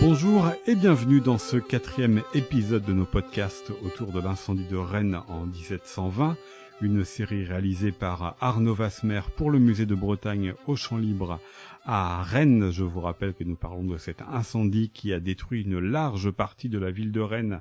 Bonjour 0.00 0.50
et 0.66 0.74
bienvenue 0.74 1.20
dans 1.20 1.38
ce 1.38 1.56
quatrième 1.56 2.22
épisode 2.34 2.84
de 2.84 2.92
nos 2.92 3.04
podcasts 3.04 3.72
autour 3.84 4.12
de 4.12 4.20
l'incendie 4.20 4.66
de 4.66 4.76
Rennes 4.76 5.20
en 5.28 5.46
1720, 5.46 6.36
une 6.80 7.04
série 7.04 7.44
réalisée 7.44 7.92
par 7.92 8.36
Arnaud 8.40 8.74
Vasmer 8.74 9.20
pour 9.36 9.50
le 9.50 9.58
musée 9.58 9.86
de 9.86 9.94
Bretagne 9.94 10.54
au 10.66 10.76
Champ 10.76 10.96
Libre 10.96 11.38
à 11.84 12.22
Rennes. 12.22 12.70
Je 12.70 12.82
vous 12.82 13.00
rappelle 13.00 13.34
que 13.34 13.44
nous 13.44 13.56
parlons 13.56 13.84
de 13.84 13.98
cet 13.98 14.22
incendie 14.22 14.90
qui 14.90 15.12
a 15.12 15.20
détruit 15.20 15.62
une 15.62 15.78
large 15.78 16.30
partie 16.30 16.68
de 16.68 16.78
la 16.78 16.90
ville 16.90 17.12
de 17.12 17.20
Rennes 17.20 17.60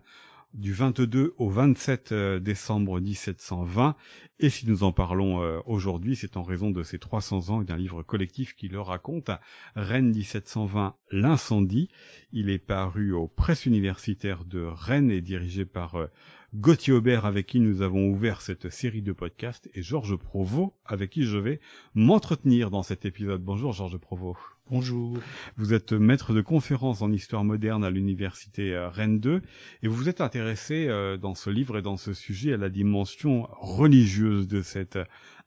du 0.54 0.74
22 0.74 1.34
au 1.38 1.50
27 1.50 2.12
euh, 2.12 2.40
décembre 2.40 3.00
1720. 3.00 3.96
Et 4.40 4.50
si 4.50 4.68
nous 4.68 4.84
en 4.84 4.92
parlons 4.92 5.42
euh, 5.42 5.60
aujourd'hui, 5.66 6.16
c'est 6.16 6.38
en 6.38 6.44
raison 6.44 6.72
de 6.72 6.84
ces 6.84 7.00
300 7.00 7.50
ans 7.50 7.62
et 7.62 7.66
d'un 7.66 7.78
livre 7.78 8.04
collectif 8.04 8.56
qui 8.56 8.68
le 8.68 8.80
raconte, 8.80 9.32
Rennes 9.76 10.12
1720, 10.12 10.96
l'incendie. 11.12 11.90
Il 12.32 12.50
est 12.50 12.60
paru 12.60 13.14
aux 13.14 13.28
presses 13.28 13.66
universitaires 13.66 14.46
de 14.46 14.62
Rennes 14.62 15.12
et 15.12 15.22
dirigé 15.22 15.66
par 15.66 15.96
euh, 15.96 16.08
Gauthier 16.56 16.94
Aubert 16.94 17.26
avec 17.26 17.48
qui 17.48 17.60
nous 17.60 17.82
avons 17.82 18.08
ouvert 18.10 18.42
cette 18.42 18.70
série 18.70 19.02
de 19.02 19.12
podcasts 19.12 19.70
et 19.74 19.82
Georges 19.82 20.16
Provost 20.16 20.74
avec 20.86 21.10
qui 21.10 21.24
je 21.24 21.38
vais 21.38 21.60
m'entretenir 21.96 22.70
dans 22.70 22.84
cet 22.84 23.06
épisode. 23.06 23.44
Bonjour 23.44 23.74
Georges 23.74 23.98
Provost. 23.98 24.53
Bonjour. 24.72 25.18
Vous 25.58 25.74
êtes 25.74 25.92
maître 25.92 26.34
de 26.34 26.40
conférence 26.40 27.02
en 27.02 27.12
histoire 27.12 27.44
moderne 27.44 27.84
à 27.84 27.90
l'université 27.90 28.74
euh, 28.74 28.88
Rennes 28.88 29.20
2 29.20 29.42
et 29.82 29.88
vous 29.90 29.96
vous 29.96 30.08
êtes 30.08 30.22
intéressé 30.22 30.88
euh, 30.88 31.18
dans 31.18 31.36
ce 31.36 31.50
livre 31.50 31.78
et 31.78 31.82
dans 31.82 31.98
ce 31.98 32.14
sujet 32.14 32.54
à 32.54 32.58
la 32.58 32.70
dimension 32.70 33.50
religieuse 33.60 34.48
de 34.48 34.62
cet 34.62 34.98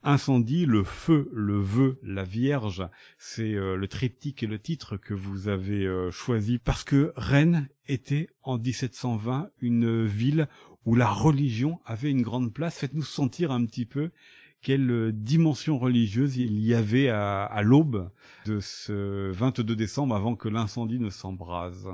incendie, 0.03 0.67
le 0.67 0.85
feu, 0.85 1.31
le 1.33 1.59
vœu, 1.59 1.99
la 2.03 2.25
Vierge. 2.25 2.87
C'est 3.17 3.55
euh, 3.55 3.75
le 3.75 3.89
triptyque 3.89 4.43
et 4.43 4.47
le 4.47 4.59
titre 4.59 4.99
que 4.99 5.15
vous 5.15 5.49
avez 5.49 5.89
choisi 6.13 6.59
parce 6.59 6.85
que 6.85 7.15
Rennes 7.17 7.69
était 7.89 8.29
en 8.43 8.59
1720 8.59 9.49
une 9.63 10.05
ville 10.05 10.47
où 10.85 10.95
la 10.95 11.09
religion 11.09 11.81
avait 11.87 12.11
une 12.11 12.23
grande 12.23 12.53
place. 12.53 12.79
Faites-nous 12.79 13.03
sentir 13.03 13.51
un 13.51 13.65
petit 13.65 13.87
peu 13.87 14.11
quelle 14.67 15.13
dimension 15.13 15.79
religieuse 15.79 16.39
il 16.39 16.59
y 16.59 16.75
avait 16.75 17.09
à, 17.09 17.61
l'aube 17.63 18.11
de 18.47 18.59
ce 18.59 19.31
22 19.31 19.77
décembre 19.77 20.17
avant 20.17 20.35
que 20.35 20.49
l'incendie 20.49 20.99
ne 20.99 21.09
s'embrase? 21.09 21.89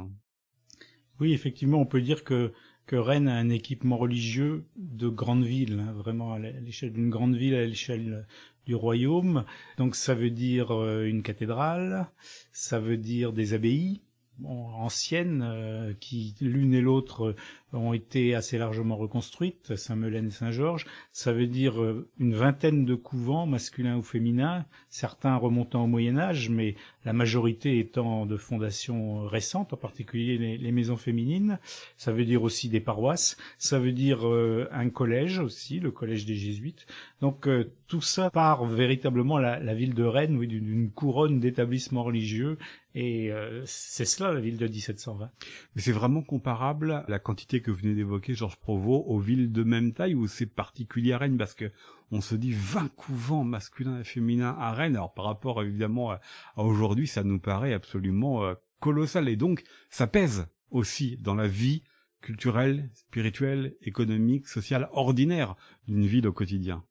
Oui, 1.21 1.35
effectivement, 1.35 1.83
on 1.83 1.85
peut 1.85 2.01
dire 2.01 2.25
que 2.25 2.51
que 2.87 2.97
Rennes 2.97 3.29
a 3.29 3.37
un 3.37 3.51
équipement 3.51 3.99
religieux 3.99 4.65
de 4.77 5.09
grande 5.09 5.45
ville, 5.45 5.81
hein, 5.87 5.93
vraiment 5.93 6.33
à 6.33 6.39
l'échelle 6.39 6.95
d'une 6.95 7.11
grande 7.11 7.37
ville, 7.37 7.55
à 7.55 7.67
l'échelle 7.67 8.27
du 8.65 8.75
royaume. 8.75 9.45
Donc 9.77 9.95
ça 9.95 10.15
veut 10.15 10.31
dire 10.31 10.73
euh, 10.73 11.05
une 11.05 11.23
cathédrale, 11.23 12.09
ça 12.53 12.81
veut 12.81 12.97
dire 12.97 13.35
des 13.35 13.53
abbayes, 13.53 14.01
anciennes 14.45 15.43
euh, 15.45 15.93
qui 16.01 16.35
l'une 16.41 16.75
et 16.75 16.81
l'autre 16.81 17.35
ont 17.73 17.93
été 17.93 18.35
assez 18.35 18.59
largement 18.59 18.97
reconstruites, 18.97 19.77
Saint-Melaine 19.77 20.27
et 20.27 20.31
Saint-Georges. 20.31 20.87
Ça 21.13 21.33
veut 21.33 21.47
dire 21.47 21.81
euh, 21.81 22.09
une 22.19 22.35
vingtaine 22.35 22.85
de 22.85 22.95
couvents, 22.95 23.47
masculins 23.47 23.97
ou 23.97 24.03
féminins, 24.03 24.65
certains 24.89 25.37
remontant 25.37 25.85
au 25.85 25.87
Moyen 25.87 26.19
Âge, 26.19 26.51
mais 26.51 26.75
la 27.05 27.13
majorité 27.13 27.79
étant 27.79 28.27
de 28.27 28.37
fondations 28.37 29.27
récentes, 29.27 29.73
en 29.73 29.77
particulier 29.77 30.59
les, 30.59 30.73
maisons 30.73 30.97
féminines. 30.97 31.59
Ça 31.97 32.13
veut 32.13 32.25
dire 32.25 32.43
aussi 32.43 32.69
des 32.69 32.81
paroisses. 32.81 33.37
Ça 33.59 33.79
veut 33.79 33.93
dire 33.93 34.27
euh, 34.29 34.69
un 34.73 34.89
collège 34.89 35.39
aussi, 35.39 35.81
le 35.81 35.91
collège 35.91 36.27
des 36.27 36.37
Jésuites. 36.37 36.87
Donc 37.21 37.49
euh, 37.49 37.73
tout 37.89 38.01
ça 38.01 38.31
part 38.31 38.65
véritablement 38.65 39.39
la, 39.39 39.59
la 39.59 39.75
ville 39.75 39.95
de 39.95 40.05
Rennes, 40.05 40.37
oui, 40.37 40.47
d'une 40.47 40.91
couronne 40.91 41.41
d'établissements 41.41 42.05
religieux 42.05 42.59
et 42.95 43.31
c'est 43.65 44.05
cela 44.05 44.33
la 44.33 44.41
ville 44.41 44.59
de 44.59 44.67
1720. 44.67 45.31
Mais 45.75 45.83
c'est 45.83 45.93
vraiment 45.93 46.23
comparable 46.23 47.05
la 47.09 47.19
quantité 47.19 47.63
que 47.63 47.71
venez 47.71 47.95
d'évoquer, 47.95 48.35
Georges 48.35 48.59
Provost, 48.59 49.05
aux 49.07 49.19
villes 49.19 49.51
de 49.51 49.63
même 49.63 49.93
taille 49.93 50.15
ou 50.15 50.27
c'est 50.27 50.47
particulier 50.47 51.13
à 51.13 51.19
Rennes 51.19 51.39
parce 51.39 51.55
que 51.55 51.71
on 52.11 52.21
se 52.21 52.35
dit 52.35 52.53
20 52.53 52.89
couvents 52.95 53.45
masculins 53.45 54.01
et 54.01 54.05
féminins 54.05 54.55
à 54.59 54.73
Rennes. 54.73 54.97
Alors 54.97 55.15
par 55.15 55.25
rapport 55.25 55.63
évidemment 55.63 56.11
à, 56.11 56.21
aujourd'hui, 56.57 57.07
ça 57.07 57.25
nous 57.25 57.39
paraît 57.41 57.73
absolument 57.73 58.45
euh, 58.45 58.55
colossal 58.81 59.29
et 59.29 59.37
donc 59.37 59.65
ça 59.89 60.07
pèse 60.07 60.47
aussi 60.71 61.17
dans 61.17 61.35
la 61.35 61.49
vie 61.49 61.83
culturelle, 62.21 62.91
spirituelle, 62.95 63.75
économique, 63.81 64.47
sociale 64.47 64.89
ordinaire 64.93 65.57
d'une 65.89 66.07
ville 66.07 66.27
au 66.27 66.33
quotidien. 66.33 66.85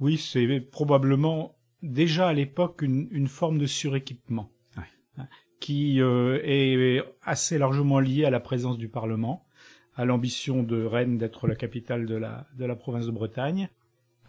Oui, 0.00 0.16
c'est 0.16 0.60
probablement 0.60 1.58
déjà 1.82 2.28
à 2.28 2.32
l'époque 2.32 2.82
une, 2.82 3.08
une 3.10 3.28
forme 3.28 3.58
de 3.58 3.66
suréquipement 3.66 4.53
qui 5.60 6.00
euh, 6.00 6.40
est 6.42 7.02
assez 7.22 7.58
largement 7.58 8.00
lié 8.00 8.24
à 8.24 8.30
la 8.30 8.40
présence 8.40 8.78
du 8.78 8.88
Parlement 8.88 9.44
à 9.96 10.04
l'ambition 10.04 10.62
de 10.62 10.84
Rennes 10.84 11.18
d'être 11.18 11.46
la 11.46 11.54
capitale 11.54 12.06
de 12.06 12.16
la, 12.16 12.46
de 12.58 12.64
la 12.64 12.76
province 12.76 13.06
de 13.06 13.12
Bretagne. 13.12 13.68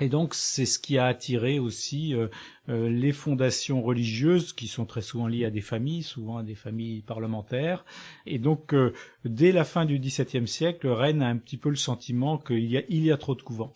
Et 0.02 0.10
donc 0.10 0.34
c'est 0.34 0.66
ce 0.66 0.78
qui 0.78 0.98
a 0.98 1.06
attiré 1.06 1.58
aussi 1.58 2.14
euh, 2.14 2.28
euh, 2.68 2.90
les 2.90 3.14
fondations 3.14 3.82
religieuses 3.82 4.52
qui 4.52 4.68
sont 4.68 4.86
très 4.86 5.02
souvent 5.02 5.28
liées 5.28 5.46
à 5.46 5.52
des 5.52 5.62
familles, 5.62 6.04
souvent 6.04 6.38
à 6.38 6.44
des 6.44 6.56
familles 6.56 7.02
parlementaires. 7.02 7.86
Et 8.26 8.38
donc 8.38 8.74
euh, 8.74 8.92
dès 9.24 9.54
la 9.54 9.64
fin 9.64 9.86
du 9.86 9.98
XVIIe 9.98 10.50
siècle, 10.50 10.88
Rennes 10.90 11.22
a 11.22 11.28
un 11.28 11.38
petit 11.38 11.56
peu 11.56 11.70
le 11.70 11.78
sentiment 11.78 12.38
qu'il 12.38 12.66
y 12.66 12.78
a, 12.78 12.82
il 12.90 13.06
y 13.06 13.12
a 13.12 13.18
trop 13.18 13.36
de 13.36 13.42
couvents 13.42 13.74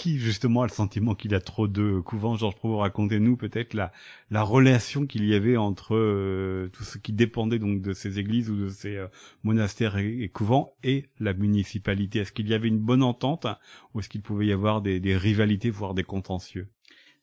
qui 0.00 0.18
justement 0.18 0.62
a 0.62 0.66
le 0.66 0.72
sentiment 0.72 1.14
qu'il 1.14 1.34
a 1.34 1.40
trop 1.40 1.68
de 1.68 2.00
couvents? 2.00 2.34
Georges 2.34 2.56
Provost, 2.56 2.80
racontez-nous 2.80 3.36
peut-être 3.36 3.74
la, 3.74 3.92
la 4.30 4.42
relation 4.42 5.04
qu'il 5.04 5.26
y 5.26 5.34
avait 5.34 5.58
entre 5.58 5.94
euh, 5.94 6.70
tout 6.72 6.84
ce 6.84 6.96
qui 6.96 7.12
dépendait 7.12 7.58
donc 7.58 7.82
de 7.82 7.92
ces 7.92 8.18
églises 8.18 8.48
ou 8.48 8.56
de 8.56 8.70
ces 8.70 8.96
euh, 8.96 9.08
monastères 9.42 9.98
et, 9.98 10.30
couvents 10.32 10.72
et 10.82 11.04
la 11.18 11.34
municipalité. 11.34 12.20
Est-ce 12.20 12.32
qu'il 12.32 12.48
y 12.48 12.54
avait 12.54 12.68
une 12.68 12.78
bonne 12.78 13.02
entente 13.02 13.46
ou 13.92 14.00
est-ce 14.00 14.08
qu'il 14.08 14.22
pouvait 14.22 14.46
y 14.46 14.52
avoir 14.52 14.80
des, 14.80 15.00
des 15.00 15.18
rivalités, 15.18 15.68
voire 15.68 15.92
des 15.92 16.04
contentieux? 16.04 16.68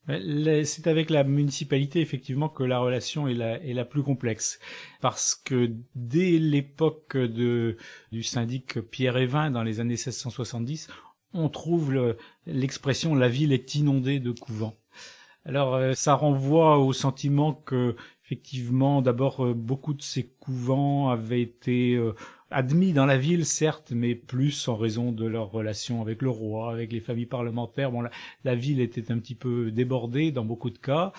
Euh, 0.08 0.62
c'est 0.62 0.86
avec 0.86 1.10
la 1.10 1.24
municipalité 1.24 2.00
effectivement 2.00 2.48
que 2.48 2.62
la 2.62 2.78
relation 2.78 3.26
est 3.26 3.34
la, 3.34 3.60
est 3.60 3.74
la 3.74 3.84
plus 3.86 4.04
complexe. 4.04 4.60
Parce 5.00 5.34
que 5.34 5.72
dès 5.96 6.38
l'époque 6.38 7.16
du 7.16 8.22
syndic 8.22 8.80
Pierre 8.82 9.16
Evin 9.16 9.50
dans 9.50 9.64
les 9.64 9.80
années 9.80 9.94
1670, 9.94 10.88
on 11.34 11.48
trouve 11.48 12.16
l'expression 12.46 13.14
la 13.14 13.28
ville 13.28 13.52
est 13.52 13.74
inondée 13.74 14.20
de 14.20 14.32
couvents. 14.32 14.76
Alors 15.48 15.74
euh, 15.74 15.94
ça 15.94 16.14
renvoie 16.14 16.78
au 16.78 16.92
sentiment 16.92 17.54
que 17.54 17.96
effectivement 18.24 19.00
d'abord 19.00 19.44
euh, 19.44 19.54
beaucoup 19.54 19.94
de 19.94 20.02
ces 20.02 20.26
couvents 20.38 21.08
avaient 21.08 21.40
été 21.40 21.94
euh, 21.94 22.14
admis 22.50 22.92
dans 22.92 23.06
la 23.06 23.16
ville 23.16 23.46
certes 23.46 23.92
mais 23.92 24.14
plus 24.14 24.68
en 24.68 24.76
raison 24.76 25.10
de 25.10 25.24
leur 25.24 25.50
relation 25.50 26.02
avec 26.02 26.20
le 26.20 26.28
roi, 26.28 26.70
avec 26.70 26.92
les 26.92 27.00
familles 27.00 27.26
parlementaires. 27.26 27.90
Bon 27.90 28.04
la, 28.44 28.54
ville 28.54 28.80
était 28.80 29.10
un 29.10 29.18
petit 29.18 29.34
peu 29.34 29.70
débordée 29.70 30.32
dans 30.32 30.44
beaucoup 30.44 30.70
de 30.70 30.78
cas. 30.78 31.12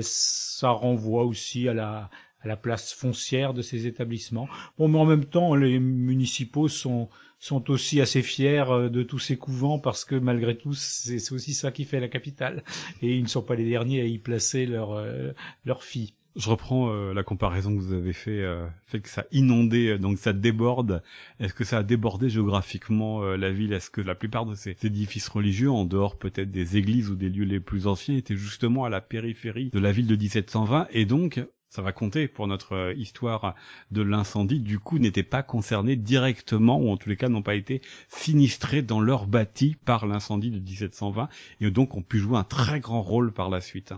ça 0.00 0.70
renvoie 0.70 1.24
aussi 1.24 1.68
à 1.68 1.74
la 1.74 2.10
à 2.40 2.46
la 2.46 2.56
place 2.56 2.92
foncière 2.92 3.52
de 3.52 3.62
ces 3.62 3.88
établissements. 3.88 4.48
Bon 4.78 4.86
mais 4.86 4.98
en 4.98 5.04
même 5.04 5.24
temps 5.24 5.56
les 5.56 5.80
municipaux 5.80 6.68
sont 6.68 7.08
sont 7.38 7.70
aussi 7.70 8.00
assez 8.00 8.22
fiers 8.22 8.64
euh, 8.68 8.88
de 8.88 9.02
tous 9.02 9.18
ces 9.18 9.36
couvents 9.36 9.78
parce 9.78 10.04
que 10.04 10.14
malgré 10.14 10.56
tout 10.56 10.74
c'est 10.74 11.32
aussi 11.32 11.54
ça 11.54 11.70
qui 11.70 11.84
fait 11.84 12.00
la 12.00 12.08
capitale 12.08 12.64
et 13.02 13.16
ils 13.16 13.22
ne 13.22 13.28
sont 13.28 13.42
pas 13.42 13.54
les 13.54 13.68
derniers 13.68 14.00
à 14.00 14.04
y 14.04 14.18
placer 14.18 14.66
leurs 14.66 14.92
euh, 14.92 15.32
leurs 15.64 15.84
filles. 15.84 16.14
Je 16.36 16.50
reprends 16.50 16.92
euh, 16.92 17.12
la 17.14 17.24
comparaison 17.24 17.74
que 17.74 17.80
vous 17.80 17.94
avez 17.94 18.12
fait, 18.12 18.44
fait 18.84 19.00
que 19.00 19.08
ça 19.08 19.24
inondait, 19.32 19.98
donc 19.98 20.18
ça 20.18 20.32
déborde. 20.32 21.02
Est-ce 21.40 21.52
que 21.52 21.64
ça 21.64 21.78
a 21.78 21.82
débordé 21.82 22.28
géographiquement 22.28 23.22
la 23.22 23.50
ville? 23.50 23.72
Est-ce 23.72 23.90
que 23.90 24.00
la 24.00 24.14
plupart 24.14 24.46
de 24.46 24.54
ces 24.54 24.76
édifices 24.84 25.26
religieux, 25.28 25.70
en 25.70 25.84
dehors 25.84 26.16
peut-être 26.16 26.50
des 26.50 26.76
églises 26.76 27.10
ou 27.10 27.16
des 27.16 27.28
lieux 27.28 27.44
les 27.44 27.58
plus 27.58 27.88
anciens, 27.88 28.16
étaient 28.16 28.36
justement 28.36 28.84
à 28.84 28.88
la 28.88 29.00
périphérie 29.00 29.70
de 29.70 29.80
la 29.80 29.90
ville 29.90 30.06
de 30.06 30.14
1720 30.14 30.86
et 30.92 31.06
donc 31.06 31.40
ça 31.68 31.82
va 31.82 31.92
compter 31.92 32.28
pour 32.28 32.46
notre 32.46 32.72
euh, 32.72 32.94
histoire 32.94 33.54
de 33.90 34.02
l'incendie, 34.02 34.60
du 34.60 34.78
coup 34.78 34.98
n'étaient 34.98 35.22
pas 35.22 35.42
concernés 35.42 35.96
directement, 35.96 36.80
ou 36.80 36.90
en 36.90 36.96
tous 36.96 37.08
les 37.08 37.16
cas 37.16 37.28
n'ont 37.28 37.42
pas 37.42 37.54
été 37.54 37.82
sinistrés 38.08 38.82
dans 38.82 39.00
leur 39.00 39.26
bâti 39.26 39.76
par 39.84 40.06
l'incendie 40.06 40.50
de 40.50 40.60
1720, 40.60 41.28
et 41.60 41.70
donc 41.70 41.94
ont 41.94 42.02
pu 42.02 42.18
jouer 42.18 42.38
un 42.38 42.44
très 42.44 42.80
grand 42.80 43.02
rôle 43.02 43.32
par 43.32 43.50
la 43.50 43.60
suite. 43.60 43.92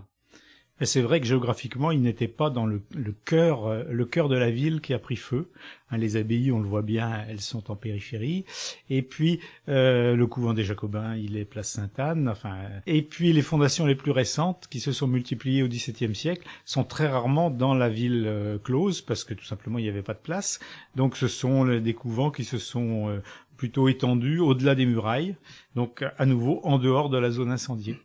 Et 0.80 0.86
c'est 0.86 1.02
vrai 1.02 1.20
que 1.20 1.26
géographiquement, 1.26 1.90
il 1.90 2.00
n'était 2.00 2.28
pas 2.28 2.48
dans 2.48 2.64
le, 2.64 2.82
cœur, 3.26 3.66
euh, 3.66 3.84
le 3.90 4.04
cœur 4.06 4.30
de 4.30 4.36
la 4.36 4.50
ville 4.50 4.80
qui 4.80 4.94
a 4.94 4.98
pris 4.98 5.16
feu. 5.16 5.50
Hein, 5.90 5.98
les 5.98 6.16
abbayes, 6.16 6.52
on 6.52 6.60
le 6.60 6.68
voit 6.68 6.82
bien, 6.82 7.22
elles 7.28 7.42
sont 7.42 7.70
en 7.70 7.76
périphérie. 7.76 8.46
Et 8.88 9.02
puis 9.02 9.40
euh, 9.68 10.16
le 10.16 10.26
couvent 10.26 10.54
des 10.54 10.64
Jacobins, 10.64 11.16
il 11.16 11.36
est 11.36 11.44
place 11.44 11.72
Sainte-Anne. 11.72 12.28
Enfin, 12.30 12.56
et 12.86 13.02
puis 13.02 13.34
les 13.34 13.42
fondations 13.42 13.84
les 13.84 13.94
plus 13.94 14.10
récentes, 14.10 14.68
qui 14.70 14.80
se 14.80 14.92
sont 14.92 15.06
multipliées 15.06 15.62
au 15.62 15.68
XVIIe 15.68 16.14
siècle, 16.14 16.46
sont 16.64 16.84
très 16.84 17.08
rarement 17.08 17.50
dans 17.50 17.74
la 17.74 17.90
ville 17.90 18.24
euh, 18.26 18.58
close 18.58 19.02
parce 19.02 19.24
que 19.24 19.34
tout 19.34 19.44
simplement 19.44 19.78
il 19.78 19.82
n'y 19.82 19.90
avait 19.90 20.02
pas 20.02 20.14
de 20.14 20.18
place. 20.18 20.60
Donc 20.96 21.16
ce 21.16 21.28
sont 21.28 21.66
des 21.78 21.94
couvents 21.94 22.30
qui 22.30 22.44
se 22.44 22.56
sont 22.58 23.20
plutôt 23.58 23.88
étendus 23.88 24.38
au-delà 24.38 24.74
des 24.74 24.86
murailles, 24.86 25.36
donc 25.74 26.02
à 26.16 26.24
nouveau 26.24 26.60
en 26.64 26.78
dehors 26.78 27.10
de 27.10 27.18
la 27.18 27.30
zone 27.30 27.50
incendiée. 27.50 27.98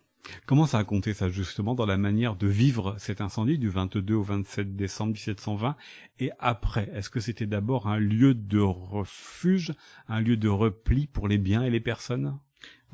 Comment 0.45 0.65
ça 0.65 0.79
a 0.79 0.83
compté 0.83 1.13
ça 1.13 1.29
justement 1.29 1.75
dans 1.75 1.85
la 1.85 1.97
manière 1.97 2.35
de 2.35 2.47
vivre 2.47 2.95
cet 2.97 3.21
incendie 3.21 3.57
du 3.57 3.69
22 3.69 4.13
au 4.15 4.23
27 4.23 4.75
décembre 4.75 5.13
1720 5.13 5.75
et 6.19 6.31
après? 6.39 6.89
Est-ce 6.93 7.09
que 7.09 7.19
c'était 7.19 7.45
d'abord 7.45 7.87
un 7.87 7.99
lieu 7.99 8.33
de 8.33 8.59
refuge, 8.59 9.73
un 10.07 10.21
lieu 10.21 10.37
de 10.37 10.49
repli 10.49 11.07
pour 11.07 11.27
les 11.27 11.37
biens 11.37 11.63
et 11.63 11.69
les 11.69 11.79
personnes? 11.79 12.37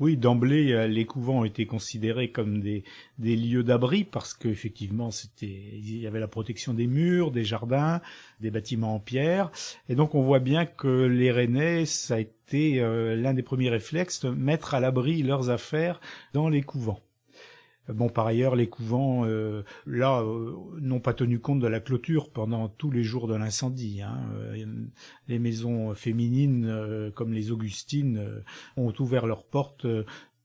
Oui, 0.00 0.16
d'emblée, 0.16 0.72
euh, 0.72 0.88
les 0.88 1.04
couvents 1.04 1.40
ont 1.40 1.44
été 1.44 1.66
considérés 1.66 2.32
comme 2.32 2.60
des, 2.60 2.82
lieux 3.18 3.62
d'abri 3.62 4.04
parce 4.04 4.34
qu'effectivement, 4.34 5.10
c'était, 5.10 5.46
il 5.46 5.98
y 5.98 6.06
avait 6.06 6.18
la 6.18 6.28
protection 6.28 6.74
des 6.74 6.86
murs, 6.86 7.30
des 7.30 7.44
jardins, 7.44 8.00
des 8.40 8.50
bâtiments 8.50 8.96
en 8.96 9.00
pierre, 9.00 9.52
et 9.88 9.94
donc 9.94 10.14
on 10.14 10.22
voit 10.22 10.40
bien 10.40 10.66
que 10.66 11.04
les 11.06 11.30
Rennais, 11.30 11.86
ça 11.86 12.14
a 12.14 12.18
été 12.18 12.80
euh, 12.80 13.14
l'un 13.14 13.34
des 13.34 13.42
premiers 13.42 13.70
réflexes 13.70 14.20
de 14.20 14.30
mettre 14.30 14.74
à 14.74 14.80
l'abri 14.80 15.22
leurs 15.22 15.50
affaires 15.50 16.00
dans 16.32 16.48
les 16.48 16.62
couvents. 16.62 17.00
Bon, 17.88 18.08
par 18.08 18.28
ailleurs, 18.28 18.54
les 18.54 18.68
couvents, 18.68 19.24
euh, 19.26 19.64
là, 19.86 20.22
euh, 20.22 20.54
n'ont 20.80 21.00
pas 21.00 21.14
tenu 21.14 21.40
compte 21.40 21.58
de 21.58 21.66
la 21.66 21.80
clôture 21.80 22.30
pendant 22.30 22.68
tous 22.68 22.92
les 22.92 23.02
jours 23.02 23.26
de 23.26 23.34
l'incendie. 23.34 24.02
Hein. 24.02 24.20
Euh, 24.34 24.64
les 25.26 25.38
maisons 25.40 25.92
féminines, 25.94 27.10
comme 27.16 27.32
les 27.32 27.50
Augustines, 27.50 28.42
ont 28.76 28.92
ouvert 29.00 29.26
leurs 29.26 29.44
portes 29.44 29.86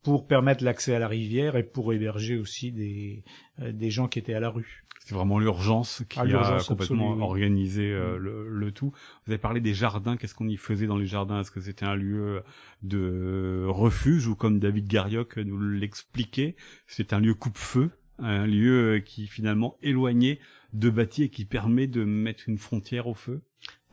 pour 0.08 0.26
permettre 0.26 0.64
l'accès 0.64 0.96
à 0.96 1.00
la 1.00 1.10
rivière 1.10 1.58
et 1.58 1.64
pour 1.64 1.92
héberger 1.92 2.38
aussi 2.38 2.72
des, 2.72 3.26
des 3.60 3.90
gens 3.90 4.08
qui 4.08 4.20
étaient 4.20 4.34
à 4.34 4.40
la 4.40 4.48
rue. 4.48 4.86
C'est 5.04 5.14
vraiment 5.14 5.38
l'urgence 5.38 6.02
qui 6.08 6.18
ah, 6.18 6.58
a 6.58 6.64
complètement 6.64 7.18
organisé 7.20 7.92
euh, 7.92 8.18
mm. 8.18 8.48
le, 8.48 8.72
tout. 8.72 8.94
Vous 9.26 9.34
avez 9.34 9.38
parlé 9.38 9.60
des 9.60 9.74
jardins. 9.74 10.16
Qu'est-ce 10.16 10.34
qu'on 10.34 10.48
y 10.48 10.56
faisait 10.56 10.88
dans 10.88 10.96
les 10.96 11.08
jardins? 11.08 11.42
Est-ce 11.42 11.52
que 11.52 11.60
c'était 11.60 11.84
un 11.84 11.98
lieu 11.98 12.42
de 12.84 13.66
refuge 13.68 14.28
ou 14.28 14.36
comme 14.36 14.60
David 14.60 14.88
Garioc 14.88 15.36
nous 15.36 15.60
l'expliquait, 15.60 16.56
c'est 16.88 17.12
un 17.12 17.20
lieu 17.20 17.34
coupe-feu, 17.34 17.90
un 18.18 18.48
lieu 18.48 19.02
qui 19.04 19.28
finalement 19.28 19.78
éloigné 19.82 20.40
de 20.72 20.90
bâtis 20.90 21.24
et 21.24 21.30
qui 21.30 21.44
permet 21.44 21.88
de 21.88 22.06
mettre 22.06 22.48
une 22.48 22.58
frontière 22.58 23.08
au 23.08 23.14
feu? 23.14 23.42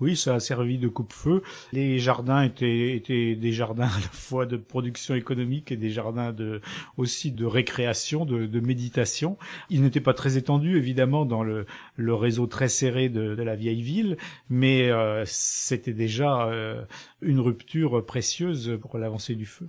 Oui, 0.00 0.17
ça 0.17 0.35
a 0.35 0.41
servi 0.41 0.79
de 0.79 0.88
coupe-feu. 0.88 1.43
Les 1.73 1.99
jardins 1.99 2.43
étaient, 2.43 2.96
étaient 2.96 3.37
des 3.37 3.52
jardins 3.52 3.87
à 3.87 4.00
la 4.00 4.08
fois 4.12 4.44
de 4.46 4.56
production 4.56 5.14
économique 5.14 5.70
et 5.70 5.76
des 5.76 5.91
jardins 5.91 6.32
de, 6.32 6.61
aussi 6.96 7.31
de 7.31 7.46
récréation, 7.46 8.25
de, 8.25 8.46
de 8.46 8.61
méditation. 8.61 9.38
Ils 9.70 9.82
n'étaient 9.82 10.00
pas 10.00 10.14
très 10.14 10.37
étendus, 10.37 10.76
évidemment, 10.76 11.25
dans 11.25 11.43
le, 11.43 11.67
le 11.96 12.14
réseau 12.14 12.46
très 12.46 12.69
serré 12.69 13.08
de, 13.08 13.35
de 13.35 13.43
la 13.43 13.55
vieille 13.55 13.82
ville, 13.82 14.17
mais 14.49 14.91
euh, 14.91 15.23
c'était 15.26 15.93
déjà 15.93 16.47
euh, 16.49 16.85
une 17.23 17.40
rupture 17.40 18.05
précieuse 18.05 18.79
pour 18.81 18.99
l'avancée 18.99 19.37
du 19.37 19.47
feu. 19.47 19.69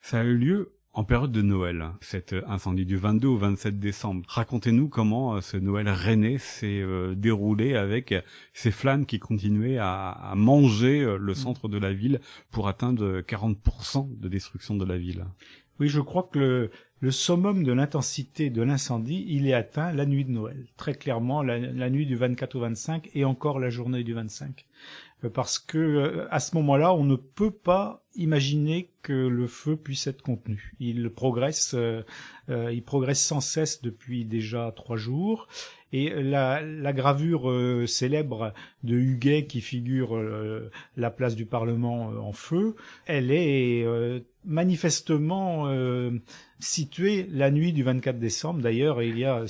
Ça 0.00 0.20
a 0.20 0.24
eu 0.24 0.36
lieu 0.36 0.72
en 0.92 1.04
période 1.04 1.30
de 1.30 1.42
Noël, 1.42 1.84
cet 2.00 2.34
incendie 2.48 2.84
du 2.84 2.96
22 2.96 3.28
au 3.28 3.36
27 3.36 3.78
décembre. 3.78 4.24
Racontez-nous 4.28 4.88
comment 4.88 5.34
euh, 5.34 5.40
ce 5.40 5.56
Noël 5.56 5.88
rennais 5.88 6.38
s'est 6.38 6.80
euh, 6.80 7.14
déroulé 7.14 7.76
avec 7.76 8.12
ces 8.54 8.72
flammes 8.72 9.06
qui 9.06 9.20
continuaient 9.20 9.78
à, 9.78 10.32
manger 10.36 11.00
euh, 11.00 11.16
le 11.16 11.34
centre 11.34 11.68
de 11.68 11.78
la 11.78 11.92
ville 11.92 12.20
pour 12.50 12.66
atteindre 12.66 13.20
40% 13.20 14.18
de 14.18 14.28
destruction 14.28 14.76
de 14.76 14.84
la 14.84 14.98
ville. 14.98 15.24
Oui, 15.78 15.88
je 15.88 16.00
crois 16.00 16.28
que 16.30 16.38
le, 16.38 16.70
le 16.98 17.10
summum 17.10 17.62
de 17.62 17.72
l'intensité 17.72 18.50
de 18.50 18.60
l'incendie, 18.60 19.24
il 19.28 19.46
est 19.46 19.54
atteint 19.54 19.92
la 19.92 20.06
nuit 20.06 20.24
de 20.24 20.30
Noël. 20.30 20.66
Très 20.76 20.94
clairement, 20.94 21.42
la, 21.42 21.58
la, 21.58 21.88
nuit 21.88 22.04
du 22.04 22.16
24 22.16 22.56
au 22.56 22.60
25 22.60 23.10
et 23.14 23.24
encore 23.24 23.60
la 23.60 23.70
journée 23.70 24.02
du 24.02 24.12
25. 24.12 24.66
Euh, 25.24 25.30
parce 25.30 25.58
que 25.58 25.78
euh, 25.78 26.26
à 26.30 26.40
ce 26.40 26.54
moment-là, 26.56 26.94
on 26.94 27.04
ne 27.04 27.16
peut 27.16 27.50
pas 27.50 28.04
imaginer 28.14 28.90
que 29.02 29.12
le 29.12 29.46
feu 29.46 29.76
puisse 29.76 30.06
être 30.06 30.22
contenu. 30.22 30.74
Il 30.80 31.10
progresse, 31.10 31.74
euh, 31.74 32.02
il 32.48 32.82
progresse 32.82 33.22
sans 33.22 33.40
cesse 33.40 33.82
depuis 33.82 34.24
déjà 34.24 34.72
trois 34.74 34.96
jours. 34.96 35.48
Et 35.92 36.10
la, 36.22 36.60
la 36.60 36.92
gravure 36.92 37.52
célèbre 37.88 38.54
de 38.84 38.94
Huguet 38.94 39.46
qui 39.46 39.60
figure 39.60 40.16
la 40.96 41.10
place 41.10 41.34
du 41.34 41.46
Parlement 41.46 42.10
en 42.10 42.32
feu, 42.32 42.76
elle 43.06 43.32
est 43.32 43.84
manifestement 44.44 45.68
située 46.60 47.26
la 47.32 47.50
nuit 47.50 47.72
du 47.72 47.82
24 47.82 48.20
décembre. 48.20 48.62
D'ailleurs, 48.62 49.02
il 49.02 49.18
y 49.18 49.24
a 49.24 49.44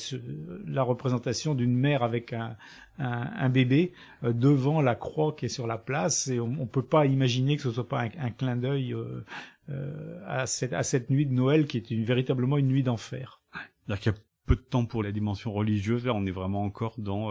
la 0.66 0.82
représentation 0.82 1.54
d'une 1.54 1.76
mère 1.76 2.02
avec 2.02 2.32
un, 2.32 2.56
un, 3.00 3.48
bébé 3.48 3.92
euh, 4.24 4.32
devant 4.32 4.80
la 4.80 4.94
croix 4.94 5.34
qui 5.36 5.46
est 5.46 5.50
sur 5.50 5.66
la 5.66 5.78
place 5.78 6.28
et 6.28 6.40
on, 6.40 6.48
ne 6.48 6.64
peut 6.66 6.82
pas 6.82 7.06
imaginer 7.06 7.56
que 7.56 7.62
ce 7.62 7.70
soit 7.70 7.88
pas 7.88 8.02
un, 8.02 8.30
clin 8.30 8.49
d'œil 8.56 8.94
euh, 8.94 9.24
euh, 9.68 10.18
à, 10.26 10.46
cette, 10.46 10.72
à 10.72 10.82
cette 10.82 11.10
nuit 11.10 11.26
de 11.26 11.32
Noël 11.32 11.66
qui 11.66 11.76
est 11.76 11.90
une, 11.90 12.04
véritablement 12.04 12.58
une 12.58 12.68
nuit 12.68 12.82
d'enfer. 12.82 13.40
qu'il 13.86 14.06
y 14.06 14.14
a 14.14 14.18
peu 14.46 14.56
de 14.56 14.60
temps 14.60 14.84
pour 14.84 15.02
la 15.02 15.12
dimension 15.12 15.52
religieuse. 15.52 16.06
Là, 16.06 16.14
on 16.14 16.26
est 16.26 16.32
vraiment 16.32 16.62
encore 16.64 16.94
dans 16.98 17.30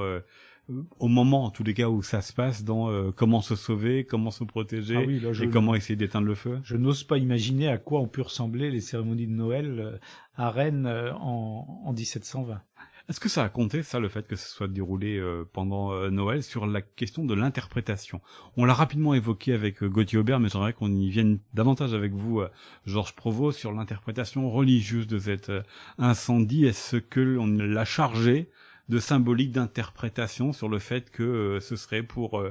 au 0.99 1.07
moment, 1.07 1.45
en 1.45 1.49
tous 1.49 1.63
les 1.63 1.73
cas, 1.73 1.89
où 1.89 2.03
ça 2.03 2.21
se 2.21 2.31
passe, 2.31 2.63
dans 2.63 3.11
comment 3.13 3.41
se 3.41 3.55
sauver, 3.55 4.05
comment 4.05 4.29
se 4.29 4.43
protéger 4.43 5.21
ah 5.23 5.43
et 5.43 5.49
comment 5.49 5.73
essayer 5.73 5.95
d'éteindre 5.95 6.27
le 6.27 6.35
feu. 6.35 6.59
Je 6.63 6.77
n'ose 6.77 7.03
pas 7.03 7.17
imaginer 7.17 7.67
à 7.67 7.79
quoi 7.79 8.01
ont 8.01 8.07
pu 8.07 8.21
ressembler 8.21 8.69
les 8.69 8.79
cérémonies 8.79 9.25
de 9.25 9.33
Noël 9.33 9.99
à 10.35 10.51
Rennes 10.51 10.85
en, 10.87 11.81
en 11.83 11.91
1720. 11.91 12.61
Est-ce 13.09 13.19
que 13.19 13.27
ça 13.27 13.43
a 13.43 13.49
compté, 13.49 13.81
ça, 13.81 13.99
le 13.99 14.07
fait 14.07 14.27
que 14.27 14.35
ce 14.35 14.47
soit 14.47 14.67
déroulé 14.67 15.17
euh, 15.17 15.43
pendant 15.51 15.91
euh, 15.93 16.11
Noël, 16.11 16.43
sur 16.43 16.67
la 16.67 16.83
question 16.83 17.25
de 17.25 17.33
l'interprétation? 17.33 18.21
On 18.55 18.65
l'a 18.65 18.75
rapidement 18.75 19.15
évoqué 19.15 19.53
avec 19.53 19.81
euh, 19.81 19.89
Gauthier 19.89 20.19
Aubert, 20.19 20.39
mais 20.39 20.47
j'aimerais 20.47 20.73
qu'on 20.73 20.91
y 20.91 21.09
vienne 21.09 21.39
davantage 21.55 21.95
avec 21.95 22.13
vous, 22.13 22.43
Georges 22.85 23.15
Provost, 23.15 23.57
sur 23.57 23.71
l'interprétation 23.71 24.51
religieuse 24.51 25.07
de 25.07 25.17
cet 25.17 25.51
incendie. 25.97 26.65
Est-ce 26.65 26.97
que 26.97 27.19
l'on 27.19 27.47
l'a 27.47 27.83
chargé 27.83 28.51
de 28.89 28.99
symbolique 28.99 29.53
d'interprétation 29.53 30.53
sur 30.53 30.69
le 30.69 30.77
fait 30.77 31.09
que 31.09 31.57
ce 31.61 31.75
serait 31.75 32.03
pour 32.03 32.43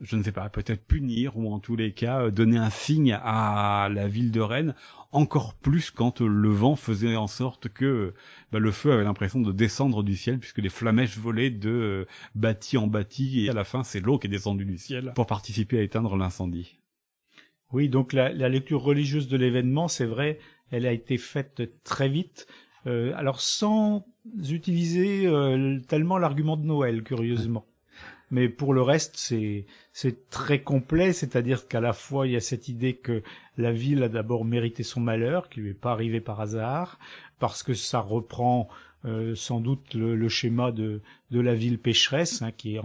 je 0.00 0.16
ne 0.16 0.22
sais 0.22 0.32
pas, 0.32 0.48
peut-être 0.48 0.84
punir 0.84 1.36
ou 1.36 1.52
en 1.52 1.58
tous 1.58 1.76
les 1.76 1.92
cas 1.92 2.22
euh, 2.22 2.30
donner 2.30 2.56
un 2.56 2.70
signe 2.70 3.18
à 3.22 3.88
la 3.92 4.08
ville 4.08 4.30
de 4.30 4.40
Rennes, 4.40 4.74
encore 5.12 5.54
plus 5.54 5.90
quand 5.90 6.20
le 6.20 6.48
vent 6.48 6.76
faisait 6.76 7.16
en 7.16 7.26
sorte 7.26 7.68
que 7.68 8.14
bah, 8.52 8.58
le 8.58 8.70
feu 8.70 8.92
avait 8.92 9.04
l'impression 9.04 9.40
de 9.40 9.52
descendre 9.52 10.02
du 10.02 10.16
ciel 10.16 10.38
puisque 10.38 10.58
les 10.58 10.68
flamèches 10.68 11.18
volaient 11.18 11.50
de 11.50 11.70
euh, 11.70 12.04
bâti 12.34 12.76
en 12.76 12.86
bâti 12.86 13.44
et 13.44 13.50
à 13.50 13.52
la 13.52 13.64
fin 13.64 13.82
c'est 13.84 14.00
l'eau 14.00 14.18
qui 14.18 14.26
est 14.26 14.30
descendue 14.30 14.64
du 14.64 14.78
ciel 14.78 15.12
pour 15.14 15.26
participer 15.26 15.78
à 15.78 15.82
éteindre 15.82 16.16
l'incendie. 16.16 16.78
Oui, 17.72 17.88
donc 17.88 18.12
la, 18.12 18.30
lecture 18.32 18.82
religieuse 18.82 19.28
de 19.28 19.36
l'événement, 19.36 19.86
c'est 19.86 20.06
vrai, 20.06 20.40
elle 20.72 20.86
a 20.86 20.92
été 20.92 21.18
faite 21.18 21.62
très 21.84 22.08
vite. 22.08 22.48
Euh, 22.86 23.12
alors 23.14 23.40
sans 23.40 24.06
utiliser 24.48 25.30
tellement 25.86 26.18
l'argument 26.18 26.56
de 26.56 26.64
Noël, 26.64 27.02
curieusement 27.04 27.69
mais 28.30 28.48
pour 28.48 28.74
le 28.74 28.82
reste, 28.82 29.16
c'est 29.16 29.66
c'est 29.92 30.30
très 30.30 30.62
complet, 30.62 31.12
c'est-à-dire 31.12 31.66
qu'à 31.68 31.80
la 31.80 31.92
fois 31.92 32.26
il 32.26 32.32
y 32.32 32.36
a 32.36 32.40
cette 32.40 32.68
idée 32.68 32.94
que 32.94 33.22
la 33.56 33.72
ville 33.72 34.02
a 34.02 34.08
d'abord 34.08 34.44
mérité 34.44 34.82
son 34.82 35.00
malheur, 35.00 35.48
qui 35.48 35.60
lui 35.60 35.70
est 35.70 35.74
pas 35.74 35.92
arrivé 35.92 36.20
par 36.20 36.40
hasard, 36.40 36.98
parce 37.38 37.62
que 37.62 37.74
ça 37.74 38.00
reprend 38.00 38.68
euh, 39.06 39.34
sans 39.34 39.60
doute 39.60 39.94
le, 39.94 40.28
schéma 40.28 40.72
de, 40.72 41.00
de 41.30 41.40
la 41.40 41.54
ville 41.54 41.78
pécheresse, 41.78 42.42
hein, 42.42 42.52
qui 42.52 42.76
est 42.76 42.80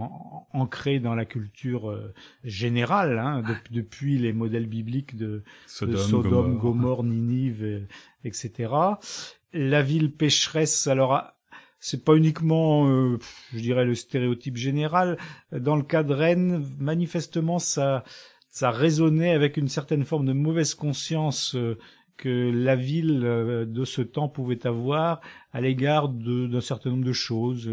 ancré 0.52 0.98
dans 0.98 1.14
la 1.14 1.26
culture 1.26 1.90
euh, 1.90 2.14
générale, 2.42 3.18
hein, 3.18 3.42
depuis 3.70 4.16
les 4.16 4.32
modèles 4.32 4.66
bibliques 4.66 5.16
de 5.16 5.44
Sodome, 5.66 6.56
Gomorre, 6.56 7.04
Ninive, 7.04 7.86
etc. 8.24 8.72
La 9.52 9.82
ville 9.82 10.10
pécheresse, 10.10 10.86
alors 10.86 11.35
c'est 11.86 12.02
pas 12.02 12.16
uniquement, 12.16 12.88
euh, 12.88 13.16
je 13.52 13.60
dirais, 13.60 13.84
le 13.84 13.94
stéréotype 13.94 14.56
général. 14.56 15.18
Dans 15.52 15.76
le 15.76 15.84
cas 15.84 16.02
de 16.02 16.12
Rennes, 16.12 16.66
manifestement, 16.80 17.60
ça, 17.60 18.02
ça 18.48 18.72
résonnait 18.72 19.30
avec 19.30 19.56
une 19.56 19.68
certaine 19.68 20.02
forme 20.02 20.26
de 20.26 20.32
mauvaise 20.32 20.74
conscience 20.74 21.54
euh, 21.54 21.78
que 22.16 22.50
la 22.52 22.74
ville 22.74 23.22
euh, 23.24 23.64
de 23.66 23.84
ce 23.84 24.02
temps 24.02 24.28
pouvait 24.28 24.66
avoir 24.66 25.20
à 25.52 25.60
l'égard 25.60 26.08
d'un 26.08 26.60
certain 26.60 26.90
nombre 26.90 27.04
de 27.04 27.12
choses, 27.12 27.70